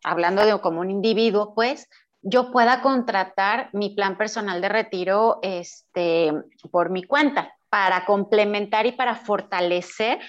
hablando 0.04 0.46
de 0.46 0.60
como 0.60 0.82
un 0.82 0.92
individuo, 0.92 1.54
pues, 1.56 1.88
yo 2.22 2.52
pueda 2.52 2.82
contratar 2.82 3.70
mi 3.74 3.92
plan 3.92 4.18
personal 4.18 4.62
de 4.62 4.70
retiro 4.70 5.40
este, 5.44 6.34
por 6.72 6.90
mi 6.90 7.04
cuenta 7.04 7.54
para 7.70 8.06
complementar 8.06 8.86
y 8.86 8.92
para 8.92 9.16
fortalecer 9.16 10.20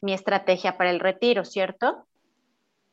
mi 0.00 0.12
estrategia 0.12 0.76
para 0.76 0.90
el 0.90 1.00
retiro, 1.00 1.44
¿cierto? 1.44 2.06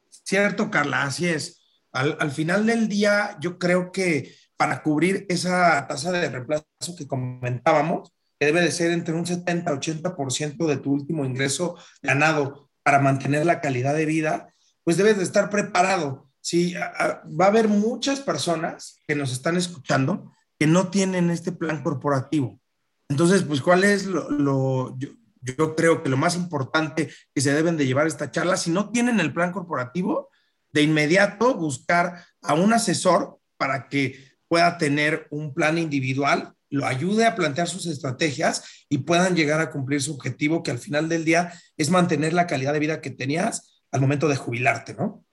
Cierto, 0.10 0.70
Carla, 0.70 1.04
así 1.04 1.28
es. 1.28 1.62
Al, 1.92 2.18
al 2.20 2.32
final 2.32 2.66
del 2.66 2.88
día, 2.88 3.38
yo 3.40 3.58
creo 3.58 3.92
que 3.92 4.36
para 4.60 4.84
cubrir 4.84 5.26
esa 5.30 5.88
tasa 5.88 6.12
de 6.12 6.28
reemplazo 6.28 6.66
que 6.98 7.08
comentábamos, 7.08 8.12
que 8.38 8.48
debe 8.48 8.60
de 8.60 8.72
ser 8.72 8.92
entre 8.92 9.14
un 9.14 9.24
70-80% 9.24 10.68
de 10.68 10.76
tu 10.76 10.92
último 10.92 11.24
ingreso 11.24 11.78
ganado 12.02 12.70
para 12.84 13.00
mantener 13.00 13.46
la 13.46 13.62
calidad 13.62 13.96
de 13.96 14.06
vida, 14.06 14.54
pues 14.84 14.98
debes 14.98 15.16
de 15.16 15.24
estar 15.24 15.50
preparado. 15.50 16.30
Sí, 16.42 16.74
va 16.74 17.46
a 17.46 17.48
haber 17.48 17.70
muchas 17.70 18.20
personas 18.20 18.98
que 19.08 19.16
nos 19.16 19.32
están 19.32 19.56
escuchando 19.56 20.34
que 20.60 20.68
no 20.68 20.90
tienen 20.90 21.30
este 21.30 21.54
plan 21.54 21.82
corporativo. 21.82 22.60
Entonces, 23.08 23.44
pues, 23.44 23.62
¿cuál 23.62 23.86
es 23.86 24.08
lo, 24.08 24.98
yo, 25.00 25.08
yo, 25.40 25.74
creo 25.74 26.04
que 26.04 26.10
lo 26.10 26.18
más 26.18 26.36
importante 26.36 27.10
que 27.34 27.40
se 27.42 27.54
deben 27.54 27.78
de 27.78 27.86
llevar 27.86 28.08
esta 28.08 28.30
charla? 28.30 28.58
Si 28.58 28.72
no 28.72 28.90
tienen 28.90 29.22
el 29.22 29.32
plan 29.34 29.54
corporativo, 29.54 30.28
de 30.74 30.82
inmediato 30.82 31.56
buscar 31.56 32.26
a 32.42 32.56
un 32.56 32.74
asesor 32.74 33.40
para 33.56 33.88
que 33.88 34.29
pueda 34.50 34.78
tener 34.78 35.28
un 35.30 35.54
plan 35.54 35.78
individual 35.78 36.54
lo 36.70 36.86
ayude 36.86 37.26
a 37.26 37.36
plantear 37.36 37.68
sus 37.68 37.86
estrategias 37.88 38.86
y 38.90 39.00
puedan 39.00 39.36
llegar 39.36 39.60
a 39.60 39.72
cumplir 39.72 40.02
su 40.02 40.14
objetivo, 40.14 40.64
que 40.64 40.72
al 40.72 40.78
final 40.78 41.10
del 41.10 41.26
día 41.26 41.54
es 41.78 41.90
mantener 41.90 42.34
la 42.34 42.48
calidad 42.48 42.74
de 42.74 42.80
vida 42.80 43.02
que 43.02 43.10
tenías 43.10 43.82
al 43.92 44.02
momento 44.02 44.28
de 44.28 44.36
jubilarte, 44.36 44.94
¿no? 44.94 45.24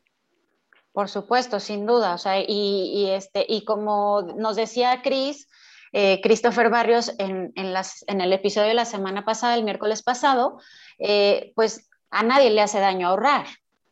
Por 0.93 1.11
supuesto, 1.11 1.61
sin 1.61 1.85
duda. 1.85 2.15
O 2.15 2.19
sea, 2.19 2.41
y, 2.41 3.11
este, 3.11 3.45
y 3.47 3.67
como 3.67 4.23
nos 4.23 4.57
decía 4.57 5.03
Cris, 5.03 5.47
eh, 5.93 6.21
Christopher 6.23 6.71
Barrios 6.71 7.13
en, 7.19 7.53
las, 7.55 8.03
en, 8.07 8.23
el 8.23 8.33
episodio 8.33 8.69
de 8.69 8.75
la 8.75 8.87
semana 8.87 9.27
pasada, 9.27 9.57
el 9.57 9.65
miércoles 9.65 10.03
pasado, 10.03 10.59
eh, 10.99 11.53
pues 11.55 11.91
a 12.11 12.23
nadie 12.23 12.49
le 12.49 12.63
hace 12.63 12.81
daño 12.81 13.09
ahorrar, 13.09 13.47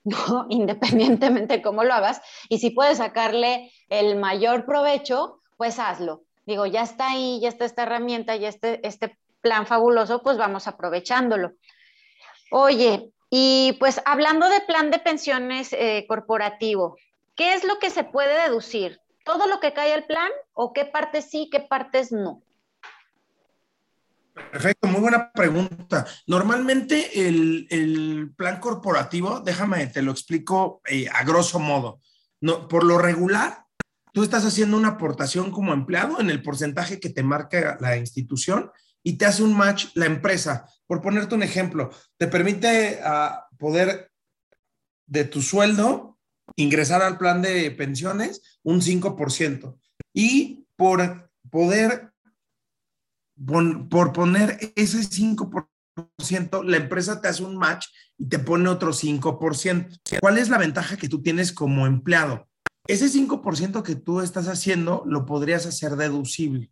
¿no? 0.28 0.46
Independientemente 0.49 1.56
de 1.56 1.62
cómo 1.62 1.84
lo 1.84 1.94
hagas. 1.94 2.20
Y 2.49 2.58
si 2.58 2.70
puedes 2.70 2.99
sacarle 2.99 3.73
el 3.88 4.16
mayor 4.16 4.66
provecho, 4.66 5.40
pues 5.56 5.78
hazlo 5.78 6.25
digo, 6.46 6.66
ya 6.66 6.82
está 6.82 7.11
ahí, 7.11 7.40
ya 7.40 7.49
está 7.49 7.64
esta 7.64 7.82
herramienta, 7.82 8.37
ya 8.37 8.49
este, 8.49 8.87
este 8.87 9.18
plan 9.40 9.66
fabuloso, 9.66 10.23
pues 10.23 10.37
vamos 10.37 10.66
aprovechándolo. 10.66 11.52
Oye, 12.50 13.11
y 13.30 13.76
pues 13.80 14.00
hablando 14.04 14.49
de 14.49 14.61
plan 14.61 14.90
de 14.90 14.99
pensiones 14.99 15.73
eh, 15.73 16.04
corporativo, 16.08 16.96
¿qué 17.34 17.54
es 17.54 17.64
lo 17.64 17.78
que 17.78 17.90
se 17.90 18.04
puede 18.04 18.42
deducir? 18.42 19.00
¿Todo 19.25 19.46
lo 19.46 19.58
que 19.58 19.73
cae 19.73 19.92
al 19.92 20.04
plan 20.04 20.30
o 20.52 20.73
qué 20.73 20.84
partes 20.84 21.30
sí, 21.30 21.49
qué 21.50 21.61
partes 21.61 22.12
no? 22.12 22.42
Perfecto, 24.35 24.88
muy 24.88 25.00
buena 25.00 25.31
pregunta. 25.33 26.07
Normalmente 26.26 27.26
el, 27.26 28.33
plan 28.37 28.59
corporativo, 28.59 29.41
déjame, 29.41 29.87
te 29.87 30.03
lo 30.03 30.11
explico 30.11 30.81
eh, 30.87 31.09
a 31.12 31.25
grosso 31.25 31.59
modo. 31.61 32.00
No, 32.41 32.67
por 32.67 32.85
lo 32.85 32.99
regular, 32.99 33.64
tú 34.12 34.23
estás 34.23 34.45
haciendo 34.45 34.76
una 34.76 34.88
aportación 34.88 35.50
como 35.50 35.73
empleado 35.73 36.21
en 36.21 36.31
el 36.31 36.43
porcentaje 36.43 37.00
que 37.00 37.11
te 37.11 37.23
marca 37.23 37.79
la 37.81 37.97
institución 37.97 38.71
y 39.05 39.19
te 39.19 39.26
hace 39.26 39.43
un 39.43 39.57
match 39.57 39.87
la 39.95 40.07
empresa. 40.07 40.67
Por 40.87 41.00
ponerte 41.00 41.35
un 41.35 41.43
ejemplo, 41.43 41.91
te 42.17 42.26
permite 42.26 43.00
ah, 43.05 43.47
poder 43.59 44.11
de 45.07 45.25
tu 45.25 45.43
sueldo 45.43 46.19
ingresar 46.57 47.03
al 47.03 47.19
plan 47.19 47.43
de 47.43 47.71
pensiones 47.71 48.59
un 48.62 48.81
5% 48.81 49.79
y 50.12 50.67
por 50.76 51.31
poder, 51.50 52.12
por 53.37 54.12
poner 54.12 54.73
ese 54.76 54.99
5%, 54.99 56.64
la 56.64 56.76
empresa 56.76 57.21
te 57.21 57.29
hace 57.29 57.45
un 57.45 57.57
match 57.57 57.87
y 58.19 58.29
te 58.29 58.38
pone 58.38 58.69
otro 58.69 58.93
5%. 58.93 60.21
¿Cuál 60.21 60.38
es 60.38 60.49
la 60.49 60.59
ventaja 60.59 60.97
que 60.97 61.09
tú 61.09 61.23
tienes 61.23 61.53
como 61.53 61.87
empleado? 61.87 62.49
ese 62.87 63.07
5% 63.07 63.83
que 63.83 63.95
tú 63.95 64.21
estás 64.21 64.49
haciendo 64.49 65.03
lo 65.07 65.25
podrías 65.25 65.67
hacer 65.67 65.97
deducible. 65.97 66.71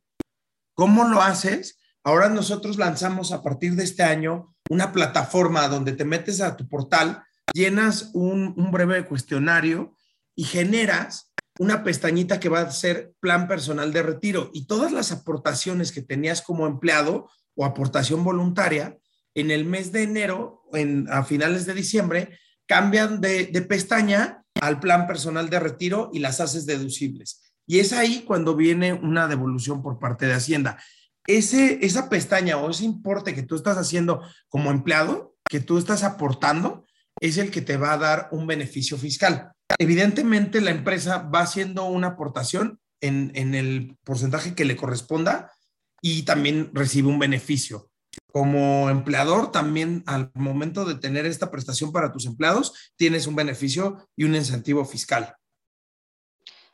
¿Cómo 0.74 1.08
lo 1.08 1.22
haces? 1.22 1.78
Ahora 2.04 2.28
nosotros 2.28 2.76
lanzamos 2.76 3.32
a 3.32 3.42
partir 3.42 3.74
de 3.74 3.84
este 3.84 4.02
año 4.02 4.54
una 4.68 4.92
plataforma 4.92 5.68
donde 5.68 5.92
te 5.92 6.04
metes 6.04 6.40
a 6.40 6.56
tu 6.56 6.68
portal, 6.68 7.22
llenas 7.54 8.10
un, 8.12 8.54
breve 8.70 9.06
cuestionario 9.06 9.96
y 10.34 10.44
generas 10.44 11.31
una 11.58 11.84
pestañita 11.84 12.40
que 12.40 12.48
va 12.48 12.60
a 12.60 12.70
ser 12.70 13.12
plan 13.20 13.46
personal 13.46 13.92
de 13.92 14.02
retiro 14.02 14.50
y 14.52 14.66
todas 14.66 14.92
las 14.92 15.12
aportaciones 15.12 15.92
que 15.92 16.02
tenías 16.02 16.42
como 16.42 16.66
empleado 16.66 17.28
o 17.54 17.64
aportación 17.64 18.24
voluntaria 18.24 18.98
en 19.34 19.50
el 19.50 19.64
mes 19.64 19.92
de 19.92 20.02
enero, 20.02 20.62
en, 20.72 21.06
a 21.10 21.24
finales 21.24 21.66
de 21.66 21.74
diciembre, 21.74 22.38
cambian 22.66 23.20
de, 23.20 23.46
pestaña 23.68 24.44
al 24.60 24.80
plan 24.80 25.06
personal 25.06 25.50
de 25.50 25.60
retiro 25.60 26.10
y 26.12 26.20
las 26.20 26.40
haces 26.40 26.66
deducibles. 26.66 27.54
Y 27.66 27.78
es 27.78 27.92
ahí 27.92 28.24
cuando 28.26 28.56
viene 28.56 28.92
una 28.92 29.28
devolución 29.28 29.82
por 29.82 29.98
parte 29.98 30.26
de 30.26 30.34
Hacienda. 30.34 30.78
Ese, 31.26 31.84
esa 31.84 32.08
pestaña 32.08 32.56
o 32.56 32.70
ese 32.70 32.84
importe 32.84 33.34
que 33.34 33.42
tú 33.42 33.54
estás 33.56 33.78
haciendo 33.78 34.22
como 34.48 34.70
empleado, 34.70 35.36
que 35.48 35.60
tú 35.60 35.78
estás 35.78 36.02
aportando, 36.02 36.81
es 37.22 37.38
el 37.38 37.50
que 37.50 37.62
te 37.62 37.76
va 37.76 37.92
a 37.92 37.98
dar 37.98 38.28
un 38.32 38.46
beneficio 38.46 38.98
fiscal. 38.98 39.52
Evidentemente, 39.78 40.60
la 40.60 40.70
empresa 40.70 41.18
va 41.18 41.40
haciendo 41.40 41.84
una 41.84 42.08
aportación 42.08 42.80
en, 43.00 43.30
en 43.34 43.54
el 43.54 43.96
porcentaje 44.04 44.54
que 44.54 44.64
le 44.64 44.76
corresponda 44.76 45.52
y 46.00 46.24
también 46.24 46.70
recibe 46.74 47.08
un 47.08 47.20
beneficio 47.20 47.88
como 48.32 48.90
empleador, 48.90 49.52
también 49.52 50.02
al 50.06 50.30
momento 50.34 50.84
de 50.84 50.96
tener 50.96 51.26
esta 51.26 51.50
prestación 51.50 51.92
para 51.92 52.12
tus 52.12 52.26
empleados, 52.26 52.92
tienes 52.96 53.26
un 53.26 53.36
beneficio 53.36 54.08
y 54.16 54.24
un 54.24 54.34
incentivo 54.34 54.84
fiscal. 54.84 55.36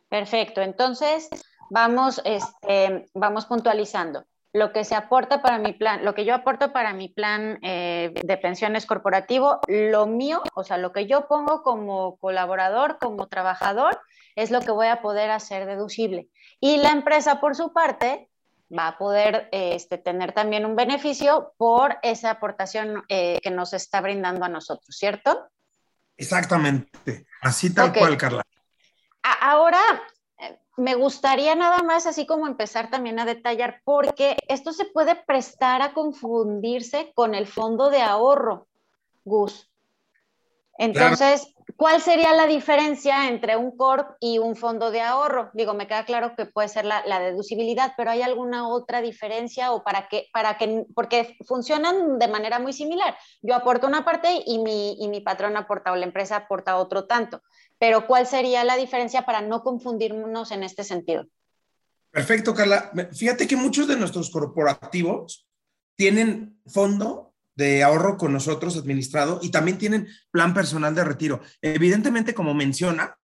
Perfecto. 0.08 0.62
Entonces, 0.62 1.28
vamos, 1.70 2.22
este, 2.24 3.06
vamos 3.12 3.46
puntualizando. 3.46 4.24
Lo 4.58 4.72
que 4.72 4.84
se 4.84 4.96
aporta 4.96 5.40
para 5.40 5.58
mi 5.58 5.72
plan, 5.72 6.04
lo 6.04 6.14
que 6.14 6.24
yo 6.24 6.34
aporto 6.34 6.72
para 6.72 6.92
mi 6.92 7.08
plan 7.08 7.60
eh, 7.62 8.12
de 8.12 8.36
pensiones 8.38 8.86
corporativo, 8.86 9.60
lo 9.68 10.06
mío, 10.06 10.42
o 10.54 10.64
sea, 10.64 10.78
lo 10.78 10.92
que 10.92 11.06
yo 11.06 11.28
pongo 11.28 11.62
como 11.62 12.16
colaborador, 12.18 12.98
como 12.98 13.28
trabajador, 13.28 14.00
es 14.34 14.50
lo 14.50 14.60
que 14.60 14.72
voy 14.72 14.88
a 14.88 15.00
poder 15.00 15.30
hacer 15.30 15.66
deducible. 15.66 16.28
Y 16.58 16.78
la 16.78 16.90
empresa, 16.90 17.40
por 17.40 17.54
su 17.54 17.72
parte, 17.72 18.28
va 18.76 18.88
a 18.88 18.98
poder 18.98 19.48
este, 19.52 19.96
tener 19.98 20.32
también 20.32 20.66
un 20.66 20.76
beneficio 20.76 21.54
por 21.56 21.98
esa 22.02 22.30
aportación 22.30 23.04
eh, 23.08 23.38
que 23.42 23.50
nos 23.50 23.72
está 23.72 24.00
brindando 24.00 24.44
a 24.44 24.48
nosotros, 24.48 24.96
¿cierto? 24.96 25.50
Exactamente, 26.16 27.26
así 27.42 27.72
tal 27.72 27.92
cual, 27.92 28.16
Carla. 28.16 28.42
ahora 29.40 29.78
eh, 29.78 29.87
me 30.78 30.94
gustaría 30.94 31.56
nada 31.56 31.82
más 31.82 32.06
así 32.06 32.24
como 32.24 32.46
empezar 32.46 32.88
también 32.88 33.18
a 33.18 33.24
detallar, 33.24 33.82
porque 33.84 34.36
esto 34.48 34.72
se 34.72 34.84
puede 34.84 35.16
prestar 35.16 35.82
a 35.82 35.92
confundirse 35.92 37.12
con 37.14 37.34
el 37.34 37.46
fondo 37.48 37.90
de 37.90 38.00
ahorro, 38.00 38.68
Gus. 39.24 39.68
Entonces, 40.78 41.52
¿cuál 41.78 42.02
sería 42.02 42.34
la 42.34 42.48
diferencia 42.48 43.28
entre 43.28 43.56
un 43.56 43.76
CORP 43.76 44.16
y 44.18 44.38
un 44.38 44.56
fondo 44.56 44.90
de 44.90 45.00
ahorro? 45.00 45.52
Digo, 45.54 45.74
me 45.74 45.86
queda 45.86 46.04
claro 46.04 46.34
que 46.36 46.44
puede 46.44 46.68
ser 46.68 46.84
la, 46.84 47.20
deducibilidad, 47.20 47.92
pero 47.96 48.10
¿hay 48.10 48.20
alguna 48.20 48.68
otra 48.68 49.00
diferencia 49.00 49.70
o 49.70 49.84
para 49.84 50.08
qué? 50.08 50.26
Para 50.32 50.58
que, 50.58 50.86
porque 50.92 51.36
funcionan 51.46 52.18
de 52.18 52.26
manera 52.26 52.58
muy 52.58 52.72
similar. 52.72 53.16
Yo 53.42 53.54
aporto 53.54 53.86
una 53.86 54.04
parte 54.04 54.42
y 54.44 54.58
mi, 54.58 55.00
y 55.00 55.06
mi 55.06 55.20
patrón 55.20 55.56
aporta 55.56 55.92
o 55.92 55.96
la 55.96 56.04
empresa 56.04 56.34
aporta 56.34 56.76
otro 56.76 57.06
tanto. 57.06 57.42
Pero 57.78 58.08
¿cuál 58.08 58.26
sería 58.26 58.64
la 58.64 58.76
diferencia 58.76 59.22
para 59.24 59.40
no 59.40 59.62
confundirnos 59.62 60.50
en 60.50 60.64
este 60.64 60.82
sentido? 60.82 61.26
Perfecto, 62.10 62.54
Carla. 62.54 62.90
Fíjate 63.12 63.46
que 63.46 63.54
muchos 63.54 63.86
de 63.86 63.96
nuestros 63.96 64.30
corporativos 64.30 65.46
tienen 65.94 66.60
fondo 66.66 67.27
de 67.58 67.82
ahorro 67.82 68.16
con 68.16 68.32
nosotros 68.32 68.76
administrado 68.76 69.40
y 69.42 69.50
también 69.50 69.78
tienen 69.78 70.06
plan 70.30 70.54
personal 70.54 70.94
de 70.94 71.02
retiro. 71.02 71.40
Evidentemente, 71.60 72.32
como 72.32 72.54
menciona, 72.54 73.18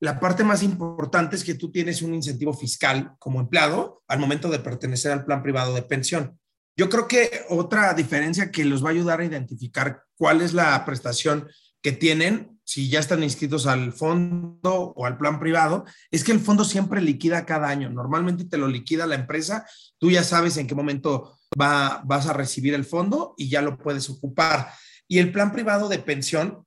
la 0.00 0.18
parte 0.18 0.42
más 0.42 0.62
importante 0.62 1.36
es 1.36 1.44
que 1.44 1.54
tú 1.54 1.70
tienes 1.70 2.00
un 2.00 2.14
incentivo 2.14 2.54
fiscal 2.54 3.14
como 3.18 3.40
empleado 3.40 4.02
al 4.08 4.20
momento 4.20 4.48
de 4.48 4.58
pertenecer 4.58 5.12
al 5.12 5.26
plan 5.26 5.42
privado 5.42 5.74
de 5.74 5.82
pensión. 5.82 6.40
Yo 6.78 6.88
creo 6.88 7.06
que 7.06 7.44
otra 7.50 7.92
diferencia 7.92 8.50
que 8.50 8.64
los 8.64 8.82
va 8.82 8.88
a 8.88 8.92
ayudar 8.92 9.20
a 9.20 9.26
identificar 9.26 10.02
cuál 10.16 10.40
es 10.40 10.54
la 10.54 10.82
prestación 10.86 11.46
que 11.82 11.92
tienen 11.92 12.58
si 12.64 12.88
ya 12.88 13.00
están 13.00 13.22
inscritos 13.22 13.66
al 13.66 13.92
fondo 13.92 14.94
o 14.96 15.04
al 15.04 15.18
plan 15.18 15.38
privado, 15.38 15.84
es 16.10 16.24
que 16.24 16.32
el 16.32 16.40
fondo 16.40 16.64
siempre 16.64 17.02
liquida 17.02 17.44
cada 17.44 17.68
año. 17.68 17.90
Normalmente 17.90 18.46
te 18.46 18.56
lo 18.56 18.66
liquida 18.66 19.06
la 19.06 19.16
empresa, 19.16 19.66
tú 19.98 20.10
ya 20.10 20.24
sabes 20.24 20.56
en 20.56 20.66
qué 20.66 20.74
momento 20.74 21.36
va, 21.60 22.02
vas 22.04 22.26
a 22.26 22.32
recibir 22.32 22.74
el 22.74 22.84
fondo 22.84 23.34
y 23.36 23.48
ya 23.48 23.62
lo 23.62 23.78
puedes 23.78 24.08
ocupar. 24.10 24.72
Y 25.08 25.18
el 25.18 25.32
plan 25.32 25.52
privado 25.52 25.88
de 25.88 25.98
pensión 25.98 26.64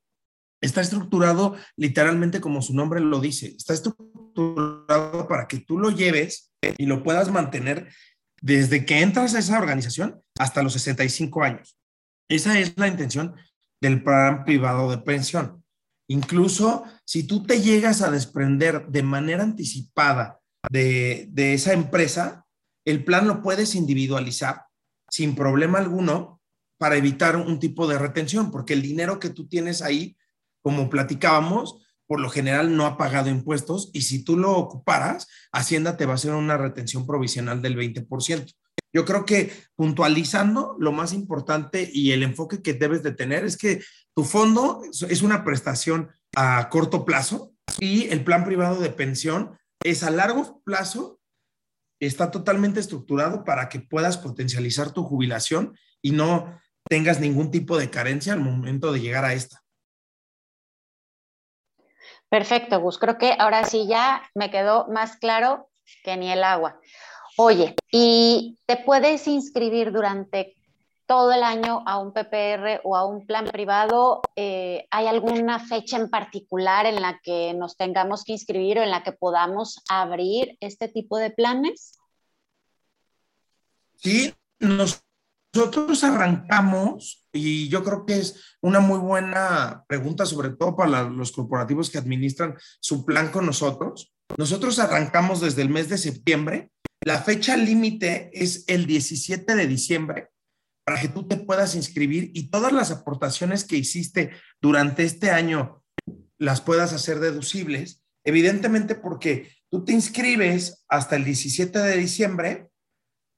está 0.60 0.80
estructurado 0.80 1.56
literalmente 1.76 2.40
como 2.40 2.62
su 2.62 2.74
nombre 2.74 3.00
lo 3.00 3.20
dice, 3.20 3.54
está 3.56 3.74
estructurado 3.74 5.26
para 5.28 5.46
que 5.46 5.58
tú 5.58 5.78
lo 5.78 5.90
lleves 5.90 6.52
y 6.78 6.86
lo 6.86 7.02
puedas 7.02 7.30
mantener 7.30 7.88
desde 8.40 8.84
que 8.84 9.00
entras 9.00 9.34
a 9.34 9.38
esa 9.38 9.58
organización 9.58 10.22
hasta 10.38 10.62
los 10.62 10.74
65 10.74 11.42
años. 11.42 11.78
Esa 12.28 12.58
es 12.58 12.74
la 12.76 12.88
intención 12.88 13.34
del 13.80 14.02
plan 14.02 14.44
privado 14.44 14.90
de 14.90 14.98
pensión. 14.98 15.62
Incluso 16.08 16.84
si 17.04 17.24
tú 17.24 17.44
te 17.44 17.60
llegas 17.60 18.02
a 18.02 18.10
desprender 18.10 18.86
de 18.86 19.02
manera 19.02 19.42
anticipada 19.42 20.40
de, 20.70 21.26
de 21.30 21.54
esa 21.54 21.72
empresa, 21.72 22.44
el 22.84 23.04
plan 23.04 23.26
lo 23.26 23.42
puedes 23.42 23.74
individualizar 23.74 24.65
sin 25.10 25.34
problema 25.34 25.78
alguno 25.78 26.40
para 26.78 26.96
evitar 26.96 27.36
un 27.36 27.58
tipo 27.58 27.86
de 27.86 27.98
retención, 27.98 28.50
porque 28.50 28.74
el 28.74 28.82
dinero 28.82 29.18
que 29.18 29.30
tú 29.30 29.48
tienes 29.48 29.82
ahí, 29.82 30.16
como 30.62 30.90
platicábamos, 30.90 31.82
por 32.06 32.20
lo 32.20 32.30
general 32.30 32.76
no 32.76 32.86
ha 32.86 32.96
pagado 32.96 33.30
impuestos 33.30 33.90
y 33.92 34.02
si 34.02 34.22
tú 34.22 34.36
lo 34.36 34.52
ocuparas, 34.52 35.26
Hacienda 35.52 35.96
te 35.96 36.06
va 36.06 36.12
a 36.12 36.14
hacer 36.16 36.32
una 36.32 36.56
retención 36.56 37.06
provisional 37.06 37.62
del 37.62 37.76
20%. 37.76 38.54
Yo 38.92 39.04
creo 39.04 39.24
que 39.24 39.52
puntualizando, 39.74 40.76
lo 40.78 40.92
más 40.92 41.12
importante 41.12 41.90
y 41.92 42.12
el 42.12 42.22
enfoque 42.22 42.62
que 42.62 42.74
debes 42.74 43.02
de 43.02 43.12
tener 43.12 43.44
es 43.44 43.56
que 43.56 43.82
tu 44.14 44.24
fondo 44.24 44.82
es 44.90 45.22
una 45.22 45.44
prestación 45.44 46.10
a 46.34 46.68
corto 46.70 47.04
plazo 47.04 47.52
y 47.78 48.08
el 48.08 48.24
plan 48.24 48.44
privado 48.44 48.80
de 48.80 48.90
pensión 48.90 49.58
es 49.82 50.02
a 50.02 50.10
largo 50.10 50.62
plazo 50.64 51.15
está 52.00 52.30
totalmente 52.30 52.80
estructurado 52.80 53.44
para 53.44 53.68
que 53.68 53.80
puedas 53.80 54.18
potencializar 54.18 54.92
tu 54.92 55.04
jubilación 55.04 55.76
y 56.02 56.12
no 56.12 56.60
tengas 56.88 57.20
ningún 57.20 57.50
tipo 57.50 57.78
de 57.78 57.90
carencia 57.90 58.32
al 58.32 58.40
momento 58.40 58.92
de 58.92 59.00
llegar 59.00 59.24
a 59.24 59.32
esta. 59.34 59.62
Perfecto, 62.28 62.80
Gus. 62.80 62.98
Creo 62.98 63.18
que 63.18 63.34
ahora 63.38 63.64
sí 63.64 63.86
ya 63.86 64.28
me 64.34 64.50
quedó 64.50 64.88
más 64.88 65.16
claro 65.16 65.70
que 66.02 66.16
ni 66.16 66.30
el 66.30 66.42
agua. 66.42 66.80
Oye, 67.36 67.74
¿y 67.90 68.58
te 68.66 68.76
puedes 68.78 69.26
inscribir 69.28 69.92
durante 69.92 70.55
todo 71.06 71.32
el 71.32 71.42
año 71.42 71.82
a 71.86 71.98
un 71.98 72.12
PPR 72.12 72.80
o 72.84 72.96
a 72.96 73.06
un 73.06 73.26
plan 73.26 73.46
privado, 73.46 74.22
eh, 74.34 74.86
¿hay 74.90 75.06
alguna 75.06 75.60
fecha 75.60 75.96
en 75.96 76.10
particular 76.10 76.84
en 76.84 77.00
la 77.00 77.20
que 77.22 77.54
nos 77.54 77.76
tengamos 77.76 78.24
que 78.24 78.32
inscribir 78.32 78.78
o 78.78 78.82
en 78.82 78.90
la 78.90 79.02
que 79.02 79.12
podamos 79.12 79.82
abrir 79.88 80.56
este 80.60 80.88
tipo 80.88 81.16
de 81.16 81.30
planes? 81.30 81.92
Sí, 83.96 84.34
nosotros 84.58 86.02
arrancamos 86.04 87.26
y 87.32 87.68
yo 87.68 87.84
creo 87.84 88.04
que 88.04 88.18
es 88.18 88.56
una 88.60 88.80
muy 88.80 88.98
buena 88.98 89.84
pregunta, 89.86 90.26
sobre 90.26 90.50
todo 90.50 90.76
para 90.76 91.04
los 91.04 91.30
corporativos 91.32 91.88
que 91.88 91.98
administran 91.98 92.56
su 92.80 93.04
plan 93.04 93.30
con 93.30 93.46
nosotros. 93.46 94.12
Nosotros 94.36 94.78
arrancamos 94.80 95.40
desde 95.40 95.62
el 95.62 95.68
mes 95.68 95.88
de 95.88 95.98
septiembre. 95.98 96.70
La 97.04 97.22
fecha 97.22 97.56
límite 97.56 98.30
es 98.32 98.64
el 98.66 98.86
17 98.86 99.54
de 99.54 99.66
diciembre 99.68 100.30
para 100.86 101.00
que 101.00 101.08
tú 101.08 101.26
te 101.26 101.36
puedas 101.36 101.74
inscribir 101.74 102.30
y 102.32 102.48
todas 102.48 102.72
las 102.72 102.92
aportaciones 102.92 103.64
que 103.64 103.76
hiciste 103.76 104.30
durante 104.62 105.02
este 105.02 105.32
año 105.32 105.82
las 106.38 106.60
puedas 106.60 106.92
hacer 106.92 107.18
deducibles, 107.18 108.04
evidentemente 108.24 108.94
porque 108.94 109.50
tú 109.68 109.84
te 109.84 109.92
inscribes 109.92 110.84
hasta 110.88 111.16
el 111.16 111.24
17 111.24 111.76
de 111.76 111.96
diciembre 111.96 112.68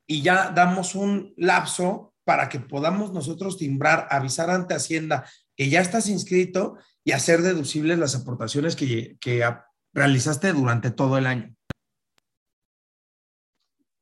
y 0.07 0.21
ya 0.21 0.51
damos 0.51 0.95
un 0.95 1.33
lapso 1.39 2.13
para 2.25 2.51
que 2.51 2.61
podamos 2.61 3.15
nosotros 3.15 3.57
timbrar, 3.57 4.07
avisar 4.11 4.51
ante 4.51 4.75
Hacienda 4.75 5.25
que 5.57 5.71
ya 5.71 5.81
estás 5.81 6.09
inscrito 6.09 6.77
y 7.03 7.13
hacer 7.13 7.41
deducibles 7.41 7.99
las 7.99 8.15
aportaciones 8.15 8.77
que, 8.77 9.17
que 9.21 9.43
realizaste 9.95 10.53
durante 10.53 10.91
todo 10.91 11.17
el 11.17 11.27
año. 11.27 11.57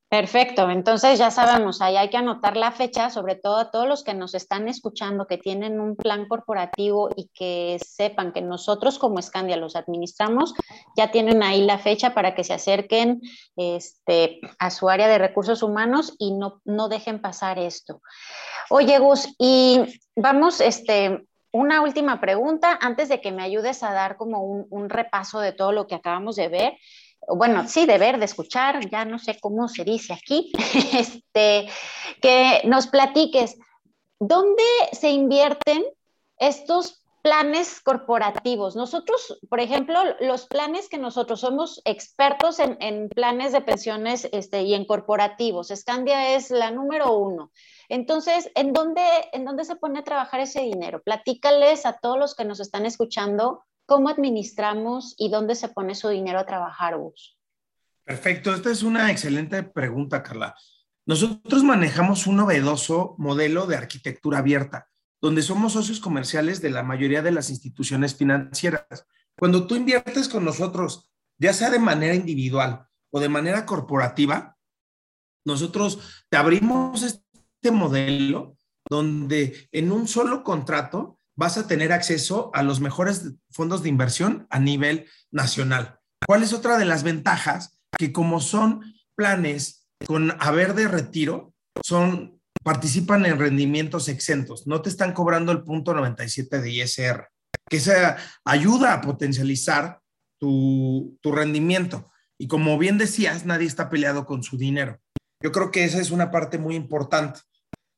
Perfecto, 0.09 0.71
entonces 0.71 1.19
ya 1.19 1.33
sabemos, 1.33 1.83
ahí 1.83 1.97
hay 1.97 2.11
que 2.11 2.17
anotar 2.17 2.57
la 2.57 2.71
fecha, 2.71 3.11
sobre 3.11 3.35
todo 3.35 3.57
a 3.57 3.73
todos 3.73 3.89
los 3.89 4.05
que 4.05 4.15
nos 4.15 4.35
están 4.35 4.69
escuchando, 4.69 5.27
que 5.27 5.37
tienen 5.37 5.81
un 5.81 5.97
plan 5.97 6.29
corporativo 6.29 7.11
y 7.17 7.29
que 7.35 7.81
sepan 7.85 8.33
que 8.33 8.41
nosotros 8.41 9.01
como 9.01 9.21
Scandia 9.21 9.57
los 9.57 9.75
administramos, 9.75 10.55
ya 10.97 11.11
tienen 11.11 11.43
ahí 11.43 11.65
la 11.65 11.79
fecha 11.79 12.15
para 12.15 12.37
que 12.37 12.45
se 12.45 12.55
acerquen 12.55 13.21
este, 13.57 14.39
a 14.61 14.71
su 14.71 14.89
área 14.89 15.09
de 15.09 15.19
recursos 15.19 15.65
humanos 15.65 16.15
y 16.21 16.35
no, 16.35 16.61
no 16.65 16.89
dejen 16.89 17.21
pasar 17.21 17.59
esto. 17.59 18.01
Oye, 18.71 19.01
Gus, 19.01 19.35
y 19.41 19.81
vamos, 20.15 20.61
este, 20.61 21.27
una 21.51 21.83
última 21.83 22.21
pregunta 22.21 22.79
antes 22.81 23.09
de 23.09 23.21
que 23.21 23.33
me 23.33 23.43
ayudes 23.43 23.83
a 23.83 23.93
dar 23.93 24.17
como 24.17 24.41
un 24.41 24.89
repaso 24.89 25.41
de 25.41 25.53
todo 25.53 25.73
lo 25.73 25.89
que 25.89 25.97
acabamos 25.97 26.37
de 26.37 26.47
ver 26.47 26.75
bueno, 27.29 27.67
sí, 27.69 27.87
de 27.87 27.99
ver, 27.99 28.19
de 28.19 28.25
escuchar, 28.25 28.89
ya 28.89 29.05
no 29.05 29.19
sé 29.19 29.39
cómo 29.41 29.69
se 29.69 29.85
dice 29.85 30.13
aquí, 30.13 30.53
este, 30.93 31.69
que 32.21 32.63
nos 32.65 32.87
platiques, 32.87 33.57
¿dónde 34.19 34.63
se 34.93 35.11
invierten 35.11 35.85
estos 36.39 37.03
planes 37.23 37.81
corporativos? 37.81 38.77
Nosotros, 38.77 39.39
por 39.49 39.59
ejemplo, 39.59 39.99
los 40.21 40.47
planes 40.47 40.89
que 40.89 40.99
nosotros 40.99 41.41
somos 41.41 41.83
expertos 41.85 42.61
en, 42.61 43.09
planes 43.09 43.53
de 43.53 43.61
pensiones 43.61 44.29
este, 44.33 44.63
y 44.63 44.75
en 44.75 44.85
corporativos, 44.85 45.73
Scandia 45.75 46.37
es 46.37 46.51
la 46.51 46.71
número 46.71 47.17
uno. 47.17 47.51
Entonces, 47.89 48.51
¿en 48.55 48.73
dónde, 48.73 49.03
¿en 49.33 49.45
dónde 49.45 49.65
se 49.65 49.77
pone 49.77 49.99
a 49.99 50.05
trabajar 50.05 50.41
ese 50.41 50.61
dinero? 50.61 51.03
Platícales 51.03 51.87
a 51.87 51.99
todos 51.99 52.19
los 52.19 52.35
que 52.37 52.45
nos 52.45 52.61
están 52.61 52.87
escuchando 52.87 53.65
¿Cómo 53.87 54.09
administramos 54.09 55.15
y 55.17 55.31
dónde 55.31 55.55
se 55.55 55.69
pone 55.69 55.95
su 55.95 56.09
dinero 56.09 56.41
a 56.41 56.47
trabajar, 56.47 56.99
Gus? 56.99 57.39
Perfecto, 58.03 58.53
esta 58.53 58.71
es 58.71 58.83
una 58.83 59.13
excelente 59.13 59.63
pregunta, 59.63 60.25
Carla. 60.25 60.57
Nosotros 61.07 61.63
manejamos 61.63 62.27
un 62.27 62.37
novedoso 62.37 63.15
modelo 63.19 63.67
de 63.67 63.77
arquitectura 63.77 64.39
abierta, 64.39 64.89
donde 65.21 65.41
somos 65.43 65.75
socios 65.75 66.01
comerciales 66.01 66.61
de 66.61 66.71
la 66.71 66.83
mayoría 66.83 67.23
de 67.23 67.31
las 67.31 67.49
instituciones 67.49 68.17
financieras. 68.17 69.07
Cuando 69.39 69.69
tú 69.69 69.77
inviertes 69.77 70.29
con 70.29 70.45
nosotros, 70.45 71.09
ya 71.39 71.53
sea 71.53 71.71
de 71.71 71.79
manera 71.79 72.15
individual 72.15 72.89
o 73.11 73.21
de 73.21 73.29
manera 73.29 73.67
corporativa, 73.67 74.57
nosotros 75.45 76.25
te 76.29 76.37
abrimos 76.37 77.05
este 77.05 77.71
modelo 77.71 78.57
donde 78.89 79.69
en 79.71 79.93
un 79.93 80.09
solo 80.09 80.43
contrato 80.43 81.16
vas 81.37 81.59
a 81.59 81.67
tener 81.67 81.93
acceso 81.93 82.51
a 82.55 82.63
los 82.63 82.81
mejores 82.81 83.33
fondos 83.51 83.83
de 83.83 83.89
inversión 83.89 84.47
a 84.51 84.59
nivel 84.59 85.07
nacional. 85.31 86.01
¿Cuál 86.27 86.43
es 86.43 86.53
otra 86.53 86.79
de 86.79 86.87
las 86.87 87.03
ventajas? 87.03 87.79
Que 87.99 88.13
como 88.13 88.41
son 88.41 88.83
planes 89.15 89.87
con 90.07 90.33
haber 90.41 90.75
de 90.75 90.89
retiro, 90.89 91.55
son, 91.83 92.41
participan 92.65 93.27
en 93.27 93.39
rendimientos 93.39 94.09
exentos, 94.09 94.67
no 94.67 94.83
te 94.83 94.89
están 94.89 95.13
cobrando 95.13 95.53
el 95.53 95.63
punto 95.63 95.95
97 95.95 96.61
de 96.61 96.71
ISR, 96.71 97.29
que 97.69 97.81
se 97.81 97.95
ayuda 98.45 98.95
a 98.95 99.01
potencializar 99.01 100.01
tu, 100.39 101.19
tu 101.21 101.33
rendimiento. 101.33 102.11
Y 102.39 102.49
como 102.49 102.77
bien 102.77 102.99
decías, 102.99 103.47
nadie 103.47 103.67
está 103.67 103.89
peleado 103.89 104.27
con 104.27 104.43
su 104.43 104.59
dinero. 104.59 105.01
Yo 105.43 105.53
creo 105.53 105.71
que 105.71 105.85
esa 105.85 106.01
es 106.01 106.11
una 106.11 106.31
parte 106.31 106.59
muy 106.59 106.75
importante. 106.75 107.41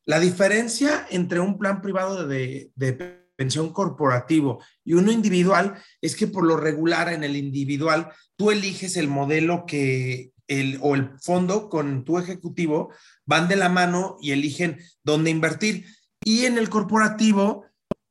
La 0.07 0.21
diferencia 0.21 1.07
entre 1.11 1.41
un 1.41 1.59
plan 1.59 1.83
privado 1.83 2.27
de, 2.27 2.71
de, 2.75 3.28
pensión 3.39 3.73
corporativo 3.73 4.61
y 4.85 4.95
uno 4.95 5.13
individual 5.13 5.81
es 6.03 6.17
que 6.17 6.27
por 6.27 6.45
lo 6.45 6.57
regular 6.57 7.13
en 7.13 7.23
el 7.23 7.37
individual 7.37 8.11
tú 8.37 8.51
eliges 8.51 8.97
el 8.97 9.07
modelo 9.07 9.65
que 9.65 10.33
el, 10.49 10.79
o 10.83 10.97
el 10.97 11.11
fondo 11.21 11.69
con 11.69 12.05
tu 12.05 12.19
ejecutivo 12.19 12.93
van 13.25 13.47
de 13.47 13.55
la 13.55 13.69
mano 13.69 14.17
y 14.21 14.33
eligen 14.33 14.81
dónde 15.05 15.31
invertir. 15.31 15.87
Y 16.25 16.47
en 16.47 16.59
el 16.59 16.69
corporativo 16.69 17.67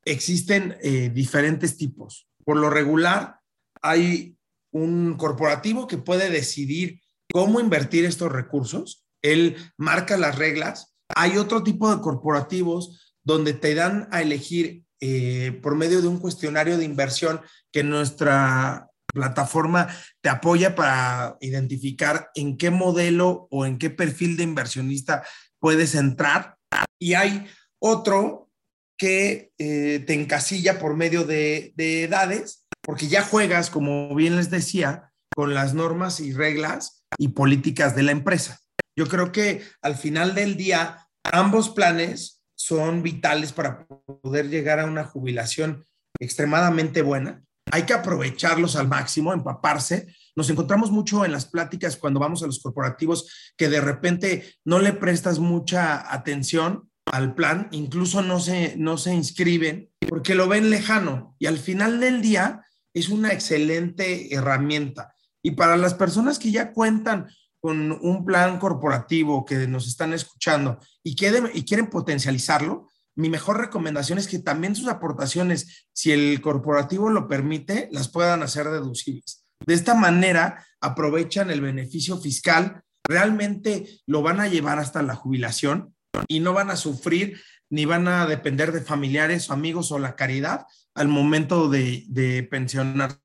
existen 0.05 0.77
eh, 0.81 1.11
diferentes 1.13 1.75
tipos. 1.75 2.29
Por 2.45 2.55
lo 2.55 2.69
regular 2.69 3.41
hay 3.81 4.37
un 4.71 5.15
corporativo 5.17 5.87
que 5.87 5.97
puede 5.97 6.29
decidir 6.29 7.01
cómo 7.33 7.59
invertir 7.59 8.05
estos 8.05 8.31
recursos. 8.31 9.05
Él 9.21 9.57
marca 9.75 10.15
las 10.15 10.37
reglas. 10.37 10.95
Hay 11.15 11.37
otro 11.37 11.63
tipo 11.63 11.93
de 11.93 12.01
corporativos 12.01 13.15
donde 13.25 13.53
te 13.53 13.75
dan 13.75 14.07
a 14.11 14.21
elegir 14.21 14.86
eh, 15.01 15.59
por 15.61 15.75
medio 15.75 16.01
de 16.01 16.07
un 16.07 16.19
cuestionario 16.19 16.77
de 16.77 16.85
inversión 16.85 17.41
que 17.71 17.83
nuestra 17.83 18.89
plataforma 19.13 19.87
te 20.21 20.29
apoya 20.29 20.75
para 20.75 21.37
identificar 21.41 22.29
en 22.35 22.57
qué 22.57 22.69
modelo 22.69 23.47
o 23.51 23.65
en 23.65 23.77
qué 23.77 23.89
perfil 23.89 24.37
de 24.37 24.43
inversionista 24.43 25.23
puedes 25.59 25.95
entrar. 25.95 26.57
Y 26.99 27.13
hay 27.13 27.47
otro 27.79 28.49
que 28.97 29.51
eh, 29.57 30.03
te 30.05 30.13
encasilla 30.13 30.79
por 30.79 30.95
medio 30.95 31.23
de, 31.23 31.73
de 31.75 32.03
edades, 32.03 32.65
porque 32.81 33.07
ya 33.07 33.21
juegas, 33.21 33.69
como 33.69 34.13
bien 34.15 34.35
les 34.35 34.49
decía, 34.49 35.11
con 35.35 35.53
las 35.53 35.73
normas 35.73 36.19
y 36.19 36.33
reglas 36.33 37.03
y 37.17 37.29
políticas 37.29 37.95
de 37.95 38.03
la 38.03 38.11
empresa. 38.11 38.59
Yo 38.97 39.07
creo 39.07 39.31
que 39.31 39.61
al 39.81 39.95
final 39.95 40.33
del 40.33 40.57
día, 40.57 41.07
ambos 41.23 41.69
planes 41.69 42.36
son 42.57 43.03
vitales 43.03 43.53
para 43.53 43.85
poder 43.85 44.49
llegar 44.49 44.79
a 44.79 44.85
una 44.85 45.05
jubilación 45.05 45.85
extremadamente 46.19 47.01
buena. 47.01 47.43
Hay 47.71 47.83
que 47.83 47.93
aprovecharlos 47.93 48.75
al 48.75 48.87
máximo, 48.87 49.31
empaparse. 49.31 50.13
Nos 50.35 50.49
encontramos 50.49 50.91
mucho 50.91 51.23
en 51.23 51.31
las 51.31 51.45
pláticas 51.45 51.97
cuando 51.97 52.19
vamos 52.19 52.41
a 52.41 52.47
los 52.47 52.59
corporativos 52.59 53.53
que 53.55 53.69
de 53.69 53.79
repente 53.79 54.55
no 54.65 54.79
le 54.79 54.93
prestas 54.93 55.39
mucha 55.39 56.11
atención 56.11 56.89
al 57.05 57.35
plan, 57.35 57.69
incluso 57.71 58.21
no 58.21 58.39
se, 58.39 58.75
no 58.77 58.97
se 58.97 59.13
inscriben 59.13 59.89
porque 60.09 60.35
lo 60.35 60.47
ven 60.47 60.69
lejano 60.69 61.35
y 61.39 61.45
al 61.45 61.57
final 61.57 61.99
del 61.99 62.21
día 62.21 62.65
es 62.93 63.09
una 63.09 63.31
excelente 63.31 64.33
herramienta. 64.33 65.13
Y 65.43 65.51
para 65.51 65.77
las 65.77 65.93
personas 65.93 66.39
que 66.39 66.51
ya 66.51 66.73
cuentan 66.73 67.27
con 67.59 67.91
un 67.91 68.25
plan 68.25 68.59
corporativo 68.59 69.45
que 69.45 69.67
nos 69.67 69.87
están 69.87 70.13
escuchando 70.13 70.79
y 71.03 71.15
quieren, 71.15 71.49
y 71.53 71.63
quieren 71.63 71.89
potencializarlo, 71.89 72.89
mi 73.15 73.29
mejor 73.29 73.57
recomendación 73.57 74.19
es 74.19 74.27
que 74.27 74.39
también 74.39 74.75
sus 74.75 74.87
aportaciones, 74.87 75.87
si 75.91 76.11
el 76.11 76.39
corporativo 76.39 77.09
lo 77.09 77.27
permite, 77.27 77.89
las 77.91 78.09
puedan 78.09 78.43
hacer 78.43 78.69
deducibles. 78.69 79.43
De 79.65 79.73
esta 79.73 79.95
manera, 79.95 80.63
aprovechan 80.81 81.49
el 81.49 81.61
beneficio 81.61 82.17
fiscal, 82.19 82.83
realmente 83.03 84.01
lo 84.05 84.21
van 84.21 84.39
a 84.39 84.47
llevar 84.47 84.77
hasta 84.77 85.01
la 85.01 85.15
jubilación 85.15 85.95
y 86.27 86.41
no 86.41 86.53
van 86.53 86.69
a 86.69 86.75
sufrir 86.75 87.41
ni 87.69 87.85
van 87.85 88.07
a 88.07 88.27
depender 88.27 88.71
de 88.71 88.81
familiares 88.81 89.49
o 89.49 89.53
amigos 89.53 89.91
o 89.91 89.97
la 89.97 90.15
caridad 90.15 90.65
al 90.93 91.07
momento 91.07 91.69
de, 91.69 92.05
de 92.09 92.43
pensionarse 92.43 93.19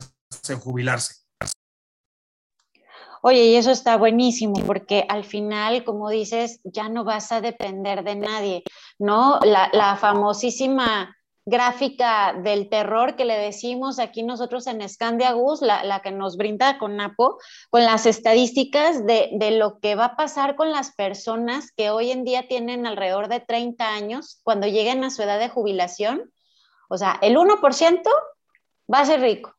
o 0.55 0.59
jubilarse. 0.59 1.22
Oye, 3.25 3.45
y 3.45 3.55
eso 3.55 3.71
está 3.71 3.97
buenísimo 3.97 4.55
porque 4.67 5.07
al 5.09 5.23
final, 5.23 5.85
como 5.85 6.11
dices, 6.11 6.61
ya 6.65 6.89
no 6.89 7.05
vas 7.05 7.31
a 7.31 7.41
depender 7.41 8.03
de 8.03 8.17
nadie, 8.17 8.65
¿no? 8.99 9.39
La, 9.45 9.97
famosísima 9.97 11.17
gráfica 11.47 12.33
del 12.33 12.69
terror 12.69 13.15
que 13.15 13.25
le 13.25 13.39
decimos 13.39 14.01
aquí 14.01 14.25
nosotros 14.25 14.67
en 14.67 14.89
Scandiagus, 14.89 15.63
la, 15.63 15.85
la 15.85 16.03
que 16.03 16.11
nos 16.11 16.37
brinda 16.37 16.79
con 16.79 16.97
Napo, 16.97 17.39
con 17.71 17.85
las 17.85 18.07
estadísticas 18.07 19.07
de, 19.07 19.31
de, 19.35 19.53
lo 19.53 19.79
que 19.79 19.95
va 19.95 20.07
a 20.07 20.17
pasar 20.17 20.57
con 20.57 20.73
las 20.73 20.93
personas 20.93 21.71
que 21.77 21.91
hoy 21.91 22.11
en 22.11 22.25
día 22.25 22.49
tienen 22.49 22.87
alrededor 22.87 23.29
de 23.29 23.39
30 23.39 23.89
años 23.89 24.41
cuando 24.43 24.67
lleguen 24.67 25.05
a 25.05 25.11
su 25.11 25.23
edad 25.23 25.39
de 25.39 25.49
jubilación. 25.49 26.33
O 26.89 26.99
sea, 26.99 27.21
el 27.23 27.37
1% 27.37 28.03
va 28.93 28.99
a 28.99 29.05
ser 29.05 29.21
rico, 29.21 29.55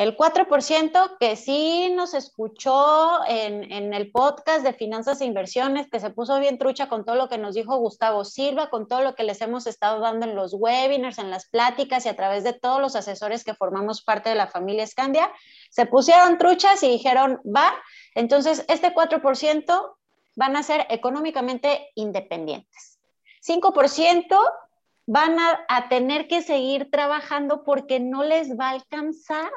el 0.00 0.16
4% 0.16 1.18
que 1.20 1.36
sí 1.36 1.92
nos 1.94 2.14
escuchó 2.14 3.20
en, 3.28 3.92
el 3.92 4.10
podcast 4.10 4.64
de 4.64 4.72
finanzas 4.72 5.20
e 5.20 5.26
inversiones, 5.26 5.90
que 5.90 6.00
se 6.00 6.08
puso 6.08 6.40
bien 6.40 6.56
trucha 6.56 6.88
con 6.88 7.04
todo 7.04 7.16
lo 7.16 7.28
que 7.28 7.36
nos 7.36 7.54
dijo 7.54 7.76
Gustavo 7.76 8.24
Silva, 8.24 8.70
con 8.70 8.88
todo 8.88 9.02
lo 9.02 9.14
que 9.14 9.24
les 9.24 9.42
hemos 9.42 9.66
estado 9.66 10.00
dando 10.00 10.24
en 10.24 10.34
los 10.34 10.54
webinars, 10.54 11.18
en 11.18 11.28
las 11.28 11.50
pláticas 11.50 12.06
y 12.06 12.08
a 12.08 12.16
través 12.16 12.44
de 12.44 12.54
todos 12.54 12.80
los 12.80 12.96
asesores 12.96 13.44
que 13.44 13.52
formamos 13.52 14.00
parte 14.00 14.30
de 14.30 14.36
la 14.36 14.46
familia 14.46 14.86
Scandia, 14.86 15.30
se 15.68 15.84
pusieron 15.84 16.38
truchas 16.38 16.82
y 16.82 16.88
dijeron, 16.88 17.38
va, 17.44 17.70
entonces 18.14 18.64
este 18.68 18.94
4% 18.94 19.96
van 20.34 20.56
a 20.56 20.62
ser 20.62 20.86
económicamente 20.88 21.90
independientes. 21.94 22.98
5% 23.46 24.38
van 25.04 25.38
a, 25.38 25.60
a, 25.68 25.90
tener 25.90 26.26
que 26.26 26.40
seguir 26.40 26.90
trabajando 26.90 27.64
porque 27.64 28.00
no 28.00 28.24
les 28.24 28.58
va 28.58 28.68
a 28.68 28.72
alcanzar. 28.72 29.50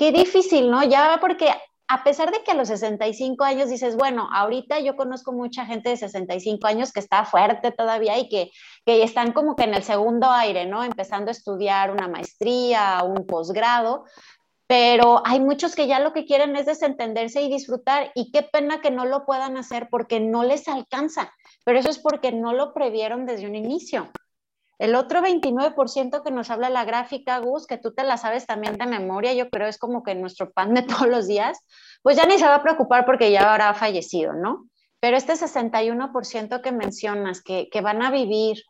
Qué 0.00 0.12
difícil, 0.12 0.70
¿no? 0.70 0.82
Ya 0.82 1.18
porque 1.20 1.50
a 1.86 2.02
pesar 2.04 2.30
de 2.30 2.42
que 2.42 2.52
a 2.52 2.54
los 2.54 2.68
65 2.68 3.44
años 3.44 3.68
dices, 3.68 3.96
bueno, 3.96 4.30
ahorita 4.32 4.80
yo 4.80 4.96
conozco 4.96 5.30
mucha 5.30 5.66
gente 5.66 5.90
de 5.90 5.98
65 5.98 6.66
años 6.66 6.90
que 6.90 7.00
está 7.00 7.26
fuerte 7.26 7.70
todavía 7.70 8.18
y 8.18 8.30
que, 8.30 8.50
que 8.86 9.02
están 9.02 9.32
como 9.32 9.56
que 9.56 9.64
en 9.64 9.74
el 9.74 9.82
segundo 9.82 10.30
aire, 10.30 10.64
¿no? 10.64 10.82
Empezando 10.84 11.28
a 11.28 11.32
estudiar 11.32 11.90
una 11.90 12.08
maestría, 12.08 13.02
un 13.04 13.26
posgrado, 13.26 14.06
pero 14.66 15.20
hay 15.26 15.38
muchos 15.38 15.74
que 15.74 15.86
ya 15.86 16.00
lo 16.00 16.14
que 16.14 16.24
quieren 16.24 16.56
es 16.56 16.64
desentenderse 16.64 17.42
y 17.42 17.50
disfrutar 17.50 18.10
y 18.14 18.32
qué 18.32 18.42
pena 18.42 18.80
que 18.80 18.90
no 18.90 19.04
lo 19.04 19.26
puedan 19.26 19.58
hacer 19.58 19.88
porque 19.90 20.18
no 20.18 20.44
les 20.44 20.66
alcanza, 20.66 21.30
pero 21.62 21.78
eso 21.78 21.90
es 21.90 21.98
porque 21.98 22.32
no 22.32 22.54
lo 22.54 22.72
previeron 22.72 23.26
desde 23.26 23.46
un 23.46 23.54
inicio. 23.54 24.10
El 24.80 24.94
otro 24.94 25.20
29% 25.20 26.22
que 26.22 26.30
nos 26.30 26.48
habla 26.48 26.70
la 26.70 26.86
gráfica, 26.86 27.38
Gus, 27.38 27.66
que 27.66 27.76
tú 27.76 27.92
te 27.92 28.02
la 28.02 28.16
sabes 28.16 28.46
también 28.46 28.78
de 28.78 28.86
memoria, 28.86 29.34
yo 29.34 29.50
creo 29.50 29.68
es 29.68 29.76
como 29.76 30.02
que 30.02 30.14
nuestro 30.14 30.52
pan 30.52 30.72
de 30.72 30.80
todos 30.82 31.06
los 31.06 31.26
días, 31.26 31.58
pues 32.00 32.16
ya 32.16 32.24
ni 32.24 32.38
se 32.38 32.46
va 32.46 32.54
a 32.54 32.62
preocupar 32.62 33.04
porque 33.04 33.30
ya 33.30 33.52
habrá 33.52 33.74
fallecido, 33.74 34.32
¿no? 34.32 34.68
Pero 34.98 35.18
este 35.18 35.34
61% 35.34 36.62
que 36.62 36.72
mencionas, 36.72 37.42
que, 37.42 37.68
que, 37.68 37.82
van 37.82 38.00
a 38.00 38.10
vivir 38.10 38.62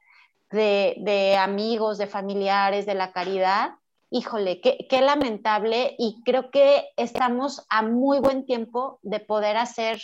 de, 0.50 0.96
de, 0.98 1.36
amigos, 1.36 1.96
de 1.96 2.08
familiares, 2.08 2.86
de 2.86 2.94
la 2.94 3.12
caridad, 3.12 3.74
híjole, 4.10 4.60
qué, 4.60 4.88
qué 4.90 5.02
lamentable 5.02 5.94
y 5.96 6.22
creo 6.24 6.50
que 6.50 6.88
estamos 6.96 7.64
a 7.70 7.82
muy 7.82 8.18
buen 8.18 8.46
tiempo 8.46 8.98
de 9.02 9.20
poder 9.20 9.56
hacer, 9.56 10.02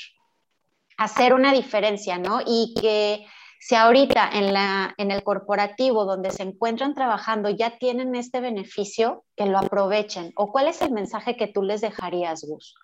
hacer 0.99 1.35
una 1.35 1.53
diferencia, 1.53 2.17
¿no? 2.17 2.43
Y 2.47 2.75
que 2.81 3.27
si 3.61 3.75
ahorita 3.75 4.31
en, 4.33 4.53
la, 4.53 4.95
en 4.99 5.11
el 5.11 5.23
corporativo 5.23 6.05
donde 6.05 6.31
se 6.31 6.43
encuentran 6.43 6.95
trabajando 6.95 7.51
ya 7.51 7.79
tienen 7.79 8.15
este 8.15 8.41
beneficio, 8.41 9.25
que 9.37 9.47
lo 9.47 9.59
aprovechen. 9.59 10.33
¿O 10.37 10.53
cuál 10.53 10.69
es 10.69 10.83
el 10.83 10.93
mensaje 10.93 11.37
que 11.37 11.49
tú 11.49 11.63
les 11.63 11.81
dejarías, 11.81 12.43
Gus? 12.43 12.75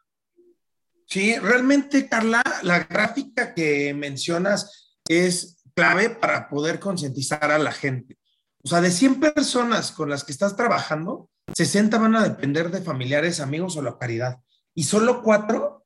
Sí, 1.07 1.37
realmente, 1.39 2.09
Carla, 2.09 2.43
la 2.63 2.81
gráfica 2.85 3.55
que 3.55 3.93
mencionas 3.95 4.93
es 5.07 5.63
clave 5.75 6.11
para 6.11 6.49
poder 6.49 6.81
concientizar 6.81 7.51
a 7.51 7.59
la 7.59 7.73
gente. 7.73 8.19
O 8.65 8.69
sea, 8.69 8.81
de 8.81 8.91
100 8.91 9.21
personas 9.21 9.93
con 9.93 10.09
las 10.09 10.25
que 10.25 10.33
estás 10.33 10.57
trabajando, 10.57 11.29
60 11.55 11.99
van 11.99 12.17
a 12.17 12.23
depender 12.23 12.71
de 12.71 12.81
familiares, 12.81 13.41
amigos 13.41 13.77
o 13.77 13.83
la 13.83 13.99
caridad. 13.99 14.39
Y 14.75 14.85
solo 14.85 15.23
cuatro, 15.23 15.85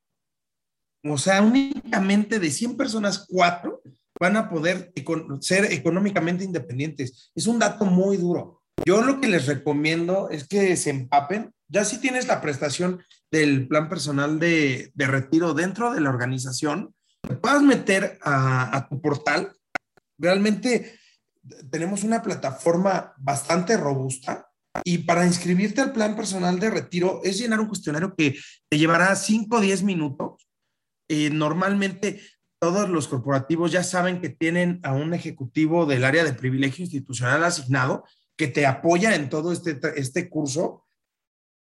o 1.03 1.19
sea, 1.19 1.43
únicamente 1.43 2.39
de 2.39 2.51
100 2.51 2.77
personas, 2.77 3.27
cuatro 3.29 3.83
van 4.21 4.37
a 4.37 4.49
poder 4.49 4.93
ser 5.41 5.73
económicamente 5.73 6.45
independientes. 6.45 7.31
Es 7.35 7.47
un 7.47 7.59
dato 7.59 7.85
muy 7.85 8.17
duro. 8.17 8.63
Yo 8.85 9.03
lo 9.03 9.21
que 9.21 9.29
les 9.29 9.47
recomiendo 9.47 10.29
es 10.31 10.47
que 10.47 10.77
se 10.77 10.91
empapen. 10.91 11.53
Ya 11.69 11.85
si 11.85 11.99
tienes 11.99 12.29
la 12.29 12.41
prestación 12.41 13.03
del 13.31 13.67
plan 13.67 13.89
personal 13.89 14.39
de, 14.39 14.93
retiro 14.97 15.55
dentro 15.55 15.93
de 15.93 16.01
la 16.01 16.11
organización, 16.11 16.95
te 17.23 17.35
puedas 17.35 17.63
meter 17.63 18.19
a, 18.23 18.77
a 18.77 18.89
tu 18.89 19.01
portal. 19.01 19.53
Realmente 20.19 20.99
tenemos 21.71 22.05
una 22.05 22.23
plataforma 22.23 23.15
bastante 23.19 23.77
robusta 23.77 24.47
y 24.85 24.99
para 24.99 25.27
inscribirte 25.27 25.81
al 25.81 25.93
plan 25.93 26.17
personal 26.17 26.59
de 26.59 26.71
retiro 26.71 27.21
es 27.25 27.39
llenar 27.39 27.61
un 27.61 27.69
cuestionario 27.69 28.15
que 28.17 28.37
te 28.69 28.79
llevará 28.79 29.15
5 29.15 29.57
o 29.57 29.61
10 29.61 29.83
minutos. 29.83 30.47
Eh, 31.09 31.31
normalmente 31.31 32.21
todos 32.59 32.89
los 32.89 33.09
corporativos 33.09 33.73
ya 33.73 33.83
saben 33.83 34.21
que 34.21 34.29
tienen 34.29 34.81
a 34.83 34.93
un 34.93 35.15
ejecutivo 35.15 35.87
del 35.87 36.05
área 36.05 36.25
de 36.25 36.33
privilegio 36.33 36.85
institucional 36.85 37.45
asignado 37.45 38.05
que 38.37 38.49
te 38.49 38.67
apoya 38.67 39.15
en 39.15 39.29
todo 39.29 39.53
este, 39.53 39.79
este 39.97 40.29
curso. 40.29 40.85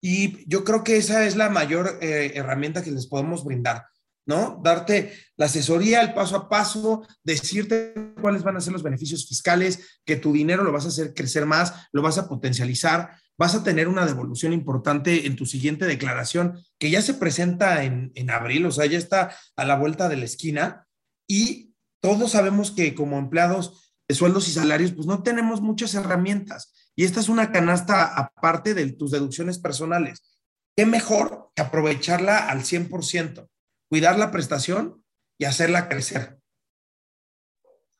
Y 0.00 0.48
yo 0.48 0.64
creo 0.64 0.84
que 0.84 0.96
esa 0.96 1.26
es 1.26 1.36
la 1.36 1.48
mayor 1.48 1.98
eh, 2.00 2.32
herramienta 2.34 2.82
que 2.82 2.90
les 2.90 3.06
podemos 3.06 3.44
brindar, 3.44 3.86
¿no? 4.26 4.60
Darte 4.62 5.12
la 5.36 5.46
asesoría, 5.46 6.00
el 6.02 6.14
paso 6.14 6.36
a 6.36 6.48
paso, 6.48 7.06
decirte 7.24 7.94
cuáles 8.20 8.42
van 8.42 8.56
a 8.56 8.60
ser 8.60 8.72
los 8.72 8.82
beneficios 8.82 9.26
fiscales, 9.26 10.00
que 10.04 10.16
tu 10.16 10.32
dinero 10.32 10.64
lo 10.64 10.72
vas 10.72 10.84
a 10.84 10.88
hacer 10.88 11.14
crecer 11.14 11.46
más, 11.46 11.88
lo 11.92 12.02
vas 12.02 12.18
a 12.18 12.28
potencializar, 12.28 13.10
vas 13.38 13.54
a 13.54 13.64
tener 13.64 13.88
una 13.88 14.06
devolución 14.06 14.52
importante 14.52 15.26
en 15.26 15.36
tu 15.36 15.46
siguiente 15.46 15.86
declaración, 15.86 16.58
que 16.78 16.90
ya 16.90 17.02
se 17.02 17.14
presenta 17.14 17.82
en, 17.84 18.12
en 18.14 18.30
abril, 18.30 18.66
o 18.66 18.70
sea, 18.70 18.86
ya 18.86 18.98
está 18.98 19.34
a 19.56 19.64
la 19.64 19.76
vuelta 19.76 20.08
de 20.08 20.16
la 20.16 20.24
esquina. 20.24 20.85
Y 21.26 21.74
todos 22.00 22.32
sabemos 22.32 22.70
que 22.70 22.94
como 22.94 23.18
empleados 23.18 23.94
de 24.08 24.14
sueldos 24.14 24.48
y 24.48 24.52
salarios, 24.52 24.92
pues 24.92 25.06
no 25.06 25.22
tenemos 25.22 25.60
muchas 25.60 25.94
herramientas. 25.94 26.72
Y 26.94 27.04
esta 27.04 27.20
es 27.20 27.28
una 27.28 27.52
canasta 27.52 28.14
aparte 28.14 28.74
de 28.74 28.92
tus 28.92 29.10
deducciones 29.10 29.58
personales. 29.58 30.38
¿Qué 30.76 30.86
mejor 30.86 31.50
que 31.54 31.62
aprovecharla 31.62 32.48
al 32.48 32.60
100%? 32.60 33.48
Cuidar 33.88 34.18
la 34.18 34.30
prestación 34.30 35.04
y 35.38 35.44
hacerla 35.44 35.88
crecer. 35.88 36.38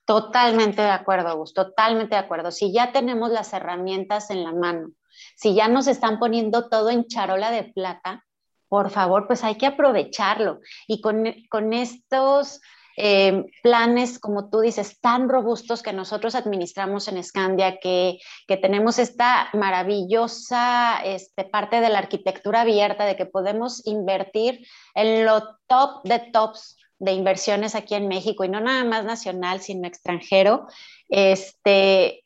Totalmente 0.05 0.83
de 0.83 0.91
acuerdo, 0.91 1.37
Gus, 1.37 1.53
totalmente 1.53 2.15
de 2.15 2.21
acuerdo. 2.21 2.53
Si 2.53 2.73
ya 2.73 2.93
tenemos 2.93 3.31
las 3.31 3.53
herramientas 3.53 4.31
en 4.31 4.45
la 4.45 4.53
mano, 4.53 4.91
si 5.37 5.55
ya 5.55 5.69
nos 5.69 5.89
están 5.89 6.19
poniendo 6.19 6.69
todo 6.69 6.91
en 6.91 7.07
charola 7.07 7.51
de 7.51 7.65
plata, 7.65 8.25
por 8.69 8.91
favor, 8.91 9.27
pues 9.27 9.43
hay 9.43 9.57
que 9.57 9.67
aprovecharlo. 9.67 10.61
Y 10.87 11.01
con, 11.01 11.25
con 11.51 11.73
estos 11.73 12.61
eh, 12.96 13.44
planes, 13.62 14.18
como 14.18 14.48
tú 14.48 14.61
dices, 14.61 15.00
tan 15.00 15.28
robustos 15.28 15.82
que 15.82 15.92
nosotros 15.92 16.35
administramos 16.35 17.09
en 17.09 17.22
Scandia, 17.22 17.78
que, 17.78 18.18
que 18.46 18.56
tenemos 18.56 18.98
esta 18.98 19.48
maravillosa 19.52 21.00
este, 21.04 21.44
parte 21.44 21.80
de 21.80 21.88
la 21.90 21.98
arquitectura 21.98 22.62
abierta, 22.62 23.04
de 23.04 23.16
que 23.16 23.26
podemos 23.26 23.87
invertir 23.87 24.66
en 24.94 25.26
lo 25.26 25.56
top 25.66 26.02
de 26.04 26.18
tops 26.32 26.76
de 26.98 27.12
inversiones 27.12 27.74
aquí 27.74 27.94
en 27.94 28.09
México 28.09 28.44
y 28.44 28.48
no 28.48 28.61
nada 28.61 28.85
más 28.85 29.04
nacional, 29.04 29.61
sino 29.61 29.87
extranjero, 29.87 30.66
este, 31.09 32.24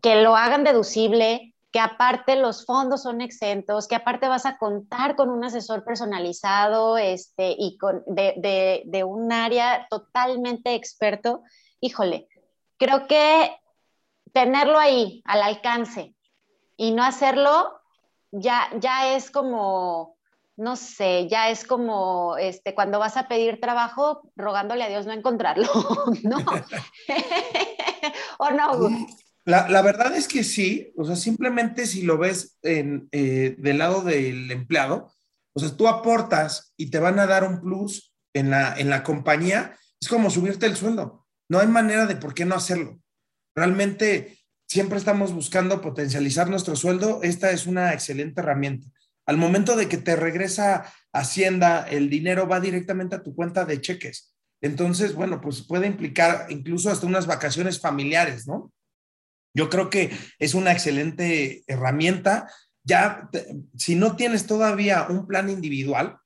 que 0.00 0.22
lo 0.22 0.36
hagan 0.36 0.64
deducible, 0.64 1.53
que 1.74 1.80
aparte 1.80 2.36
los 2.36 2.64
fondos 2.64 3.02
son 3.02 3.20
exentos, 3.20 3.88
que 3.88 3.96
aparte 3.96 4.28
vas 4.28 4.46
a 4.46 4.58
contar 4.58 5.16
con 5.16 5.28
un 5.28 5.42
asesor 5.42 5.82
personalizado 5.82 6.98
este, 6.98 7.56
y 7.58 7.76
con, 7.78 8.04
de, 8.06 8.84
de, 8.86 9.02
un 9.02 9.32
área 9.32 9.88
totalmente 9.90 10.76
experto, 10.76 11.42
híjole, 11.80 12.28
creo 12.78 13.08
que 13.08 13.56
tenerlo 14.32 14.78
ahí 14.78 15.20
al 15.24 15.42
alcance 15.42 16.14
y 16.76 16.92
no 16.92 17.02
hacerlo 17.02 17.80
ya, 18.30 18.70
ya 18.78 19.16
es 19.16 19.32
como, 19.32 20.16
no 20.56 20.76
sé, 20.76 21.26
ya 21.26 21.50
es 21.50 21.66
como 21.66 22.36
este, 22.36 22.76
cuando 22.76 23.00
vas 23.00 23.16
a 23.16 23.26
pedir 23.26 23.60
trabajo 23.60 24.30
rogándole 24.36 24.84
a 24.84 24.88
Dios 24.88 25.06
no 25.06 25.12
encontrarlo, 25.12 25.66
¿no? 26.22 26.38
¿O 28.38 28.50
no? 28.50 28.96
La, 29.46 29.82
verdad 29.82 30.16
es 30.16 30.26
que 30.26 30.42
sí, 30.42 30.92
o 30.96 31.04
sea, 31.04 31.16
simplemente 31.16 31.86
si 31.86 32.02
lo 32.02 32.16
ves 32.16 32.58
en, 32.62 33.08
eh, 33.12 33.56
del 33.58 33.78
lado 33.78 34.02
del 34.02 34.50
empleado, 34.50 35.12
o 35.54 35.60
sea, 35.60 35.76
tú 35.76 35.86
aportas 35.86 36.72
y 36.76 36.90
te 36.90 36.98
van 36.98 37.18
a 37.18 37.26
dar 37.26 37.44
un 37.44 37.60
plus 37.60 38.14
en 38.32 38.50
la, 38.50 38.74
en 38.76 38.88
la 38.88 39.02
compañía, 39.02 39.76
es 40.00 40.08
como 40.08 40.30
subirte 40.30 40.66
el 40.66 40.76
sueldo. 40.76 41.26
No 41.48 41.60
hay 41.60 41.66
manera 41.66 42.06
de 42.06 42.16
por 42.16 42.32
qué 42.34 42.44
no 42.44 42.54
hacerlo. 42.54 42.98
Realmente 43.54 44.38
siempre 44.66 44.98
estamos 44.98 45.32
buscando 45.32 45.80
potencializar 45.80 46.48
nuestro 46.48 46.74
sueldo. 46.74 47.20
Esta 47.22 47.50
es 47.50 47.66
una 47.66 47.92
excelente 47.92 48.40
herramienta. 48.40 48.88
Al 49.26 49.36
momento 49.36 49.76
de 49.76 49.88
que 49.88 49.98
te 49.98 50.16
regresa 50.16 50.92
Hacienda, 51.12 51.86
el 51.88 52.10
dinero 52.10 52.48
va 52.48 52.60
directamente 52.60 53.16
a 53.16 53.22
tu 53.22 53.34
cuenta 53.34 53.64
de 53.64 53.80
cheques. 53.80 54.34
Entonces, 54.60 55.14
bueno, 55.14 55.40
pues 55.40 55.62
puede 55.62 55.86
implicar 55.86 56.46
incluso 56.48 56.90
hasta 56.90 57.06
unas 57.06 57.26
vacaciones 57.26 57.80
familiares, 57.80 58.46
¿no? 58.46 58.72
Yo 59.54 59.70
creo 59.70 59.88
que 59.88 60.10
es 60.38 60.54
una 60.54 60.72
excelente 60.72 61.62
herramienta. 61.68 62.50
Ya, 62.82 63.30
si 63.76 63.94
no 63.94 64.16
tienes 64.16 64.46
todavía 64.46 65.06
un 65.08 65.26
plan 65.26 65.48
individual 65.48 66.18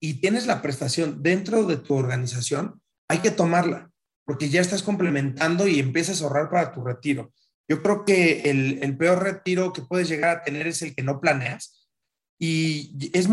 y 0.00 0.20
tienes 0.20 0.46
la 0.46 0.60
prestación 0.60 1.22
dentro 1.22 1.64
de 1.64 1.78
tu 1.78 1.94
organización, 1.94 2.80
hay 3.08 3.18
que 3.18 3.30
tomarla, 3.30 3.90
porque 4.24 4.50
ya 4.50 4.60
estás 4.60 4.82
complementando 4.82 5.66
y 5.66 5.80
empiezas 5.80 6.20
a 6.20 6.24
ahorrar 6.24 6.50
para 6.50 6.72
tu 6.72 6.84
retiro. 6.84 7.32
Yo 7.68 7.82
creo 7.82 8.04
que 8.04 8.42
el, 8.42 8.96
peor 8.96 9.22
retiro 9.22 9.72
que 9.72 9.82
puedes 9.82 10.08
llegar 10.08 10.36
a 10.36 10.44
tener 10.44 10.66
es 10.66 10.82
el 10.82 10.94
que 10.94 11.02
no 11.02 11.20
planeas 11.20 11.88
y 12.38 13.10
es 13.12 13.28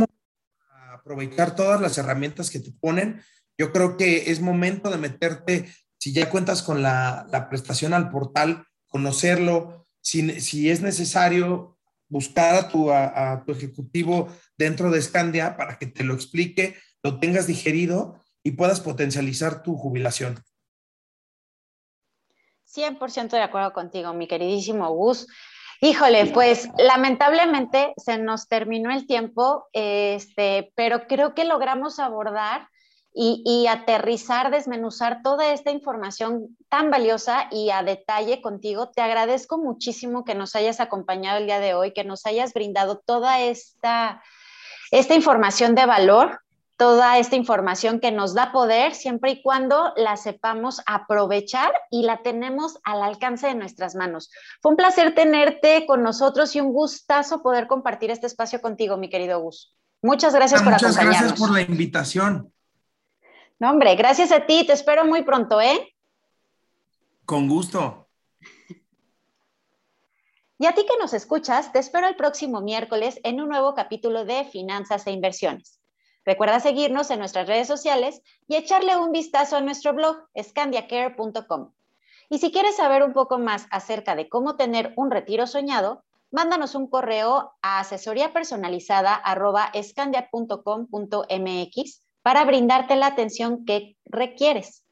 aprovechar 0.91 1.55
todas 1.55 1.81
las 1.81 1.97
herramientas 1.97 2.49
que 2.49 2.59
te 2.59 2.71
ponen. 2.71 3.21
Yo 3.57 3.71
creo 3.71 3.97
que 3.97 4.31
es 4.31 4.41
momento 4.41 4.89
de 4.89 4.97
meterte, 4.97 5.71
si 5.99 6.13
ya 6.13 6.29
cuentas 6.29 6.63
con 6.63 6.81
la, 6.81 7.27
la 7.29 7.49
prestación 7.49 7.93
al 7.93 8.09
portal, 8.09 8.65
conocerlo, 8.93 9.87
si, 10.01 10.69
es 10.69 10.81
necesario, 10.81 11.79
buscar 12.07 12.53
a 12.53 12.69
tu, 12.69 12.91
a, 12.91 13.43
tu 13.43 13.51
ejecutivo 13.51 14.31
dentro 14.55 14.91
de 14.91 15.01
Scandia 15.01 15.57
para 15.57 15.79
que 15.79 15.87
te 15.87 16.03
lo 16.03 16.13
explique, 16.13 16.77
lo 17.01 17.19
tengas 17.19 17.47
digerido 17.47 18.21
y 18.43 18.51
puedas 18.51 18.81
potencializar 18.81 19.63
tu 19.63 19.75
jubilación. 19.75 20.43
100% 22.67 23.31
de 23.31 23.41
acuerdo 23.41 23.73
contigo, 23.73 24.13
mi 24.13 24.27
queridísimo 24.27 24.87
Gus. 24.93 25.27
Híjole, 25.81 26.27
pues 26.27 26.69
lamentablemente 26.77 27.93
se 27.97 28.19
nos 28.19 28.47
terminó 28.47 28.91
el 28.91 29.07
tiempo, 29.07 29.67
este, 29.73 30.71
pero 30.75 31.07
creo 31.07 31.33
que 31.33 31.45
logramos 31.45 31.97
abordar 31.99 32.67
y, 33.15 33.67
aterrizar, 33.67 34.49
desmenuzar 34.49 35.21
toda 35.21 35.53
esta 35.53 35.69
información 35.69 36.57
tan 36.67 36.89
valiosa 36.89 37.47
y 37.51 37.69
a 37.69 37.83
detalle 37.83 38.41
contigo. 38.41 38.89
Te 38.89 39.01
agradezco 39.01 39.59
muchísimo 39.59 40.25
que 40.25 40.33
nos 40.33 40.55
hayas 40.55 40.79
acompañado 40.79 41.37
el 41.37 41.45
día 41.45 41.59
de 41.59 41.75
hoy, 41.75 41.93
que 41.93 42.03
nos 42.03 42.25
hayas 42.25 42.53
brindado 42.53 42.97
toda 43.05 43.39
esta, 43.41 44.23
esta 44.89 45.13
información 45.13 45.75
de 45.75 45.85
valor, 45.85 46.39
toda 46.75 47.19
esta 47.19 47.35
información 47.35 47.99
que 47.99 48.11
nos 48.11 48.33
da 48.33 48.51
poder 48.51 48.95
siempre 48.95 49.31
y 49.31 49.41
cuando 49.43 49.93
la 49.95 50.17
sepamos 50.17 50.81
aprovechar 50.87 51.71
y 51.91 52.01
la 52.03 52.23
tenemos 52.23 52.79
al 52.83 53.03
alcance 53.03 53.45
de 53.45 53.53
nuestras 53.53 53.93
manos. 53.93 54.31
Fue 54.59 54.71
un 54.71 54.77
placer 54.77 55.13
tenerte 55.13 55.85
con 55.85 56.01
nosotros 56.01 56.55
y 56.55 56.61
un 56.61 56.73
gustazo 56.73 57.43
poder 57.43 57.67
compartir 57.67 58.09
este 58.09 58.25
espacio 58.25 58.59
contigo, 58.59 58.97
mi 58.97 59.09
querido 59.09 59.39
Gus. 59.39 59.75
Muchas 60.01 60.33
gracias 60.33 60.61
ah, 60.61 60.63
por 60.63 60.73
acompañarnos. 60.73 61.05
Muchas 61.05 61.19
gracias 61.21 61.39
por 61.39 61.51
la 61.51 61.61
invitación. 61.61 62.53
No, 63.63 63.71
hombre, 63.71 63.95
gracias 63.95 64.33
a 64.33 64.45
ti. 64.45 64.65
Te 64.67 64.73
espero 64.73 65.05
muy 65.05 65.23
pronto, 65.23 65.61
¿eh? 65.61 65.95
Con 67.25 67.47
gusto. 67.47 68.09
Y 70.59 70.65
a 70.65 70.73
ti 70.73 70.85
que 70.85 70.97
nos 70.99 71.13
escuchas, 71.13 71.71
te 71.71 71.79
espero 71.79 72.07
el 72.07 72.17
próximo 72.17 72.59
miércoles 72.59 73.21
en 73.23 73.39
un 73.39 73.47
nuevo 73.47 73.73
capítulo 73.73 74.25
de 74.25 74.43
Finanzas 74.43 75.07
e 75.07 75.11
Inversiones. 75.11 75.79
Recuerda 76.25 76.59
seguirnos 76.59 77.09
en 77.09 77.19
nuestras 77.19 77.47
redes 77.47 77.69
sociales 77.69 78.21
y 78.49 78.57
echarle 78.57 78.97
un 78.97 79.13
vistazo 79.13 79.55
a 79.55 79.61
nuestro 79.61 79.93
blog 79.93 80.17
scandiacare.com. 80.37 81.71
Y 82.29 82.39
si 82.39 82.51
quieres 82.51 82.75
saber 82.75 83.01
un 83.01 83.13
poco 83.13 83.39
más 83.39 83.67
acerca 83.71 84.13
de 84.17 84.27
cómo 84.27 84.57
tener 84.57 84.91
un 84.97 85.09
retiro 85.09 85.47
soñado, 85.47 86.03
mándanos 86.31 86.75
un 86.75 86.87
correo 86.87 87.53
a 87.61 87.79
asesoría 87.79 88.33
personalizada 88.33 89.15
para 92.23 92.43
brindarte 92.45 92.95
la 92.95 93.07
atención 93.07 93.65
que 93.65 93.97
requieres. 94.05 94.83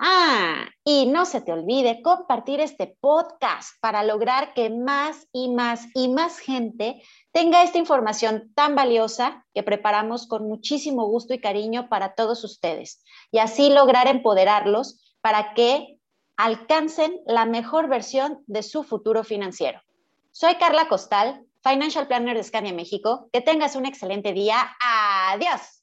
Ah, 0.00 0.66
y 0.84 1.06
no 1.06 1.24
se 1.24 1.40
te 1.40 1.52
olvide 1.52 2.02
compartir 2.02 2.60
este 2.60 2.96
podcast 3.00 3.70
para 3.80 4.04
lograr 4.04 4.54
que 4.54 4.70
más 4.70 5.26
y 5.32 5.50
más 5.50 5.86
y 5.94 6.08
más 6.08 6.38
gente 6.38 7.02
tenga 7.32 7.64
esta 7.64 7.78
información 7.78 8.52
tan 8.54 8.76
valiosa 8.76 9.44
que 9.54 9.64
preparamos 9.64 10.28
con 10.28 10.46
muchísimo 10.48 11.06
gusto 11.06 11.34
y 11.34 11.40
cariño 11.40 11.88
para 11.88 12.14
todos 12.14 12.44
ustedes 12.44 13.02
y 13.32 13.38
así 13.38 13.70
lograr 13.70 14.06
empoderarlos 14.06 15.16
para 15.20 15.52
que 15.54 15.98
alcancen 16.36 17.20
la 17.26 17.44
mejor 17.44 17.88
versión 17.88 18.44
de 18.46 18.62
su 18.62 18.84
futuro 18.84 19.24
financiero. 19.24 19.80
Soy 20.30 20.54
Carla 20.54 20.88
Costal, 20.88 21.44
Financial 21.64 22.06
Planner 22.06 22.36
de 22.36 22.44
Scania 22.44 22.72
México. 22.72 23.28
Que 23.32 23.40
tengas 23.40 23.74
un 23.74 23.86
excelente 23.86 24.32
día. 24.32 24.76
Adiós. 24.80 25.82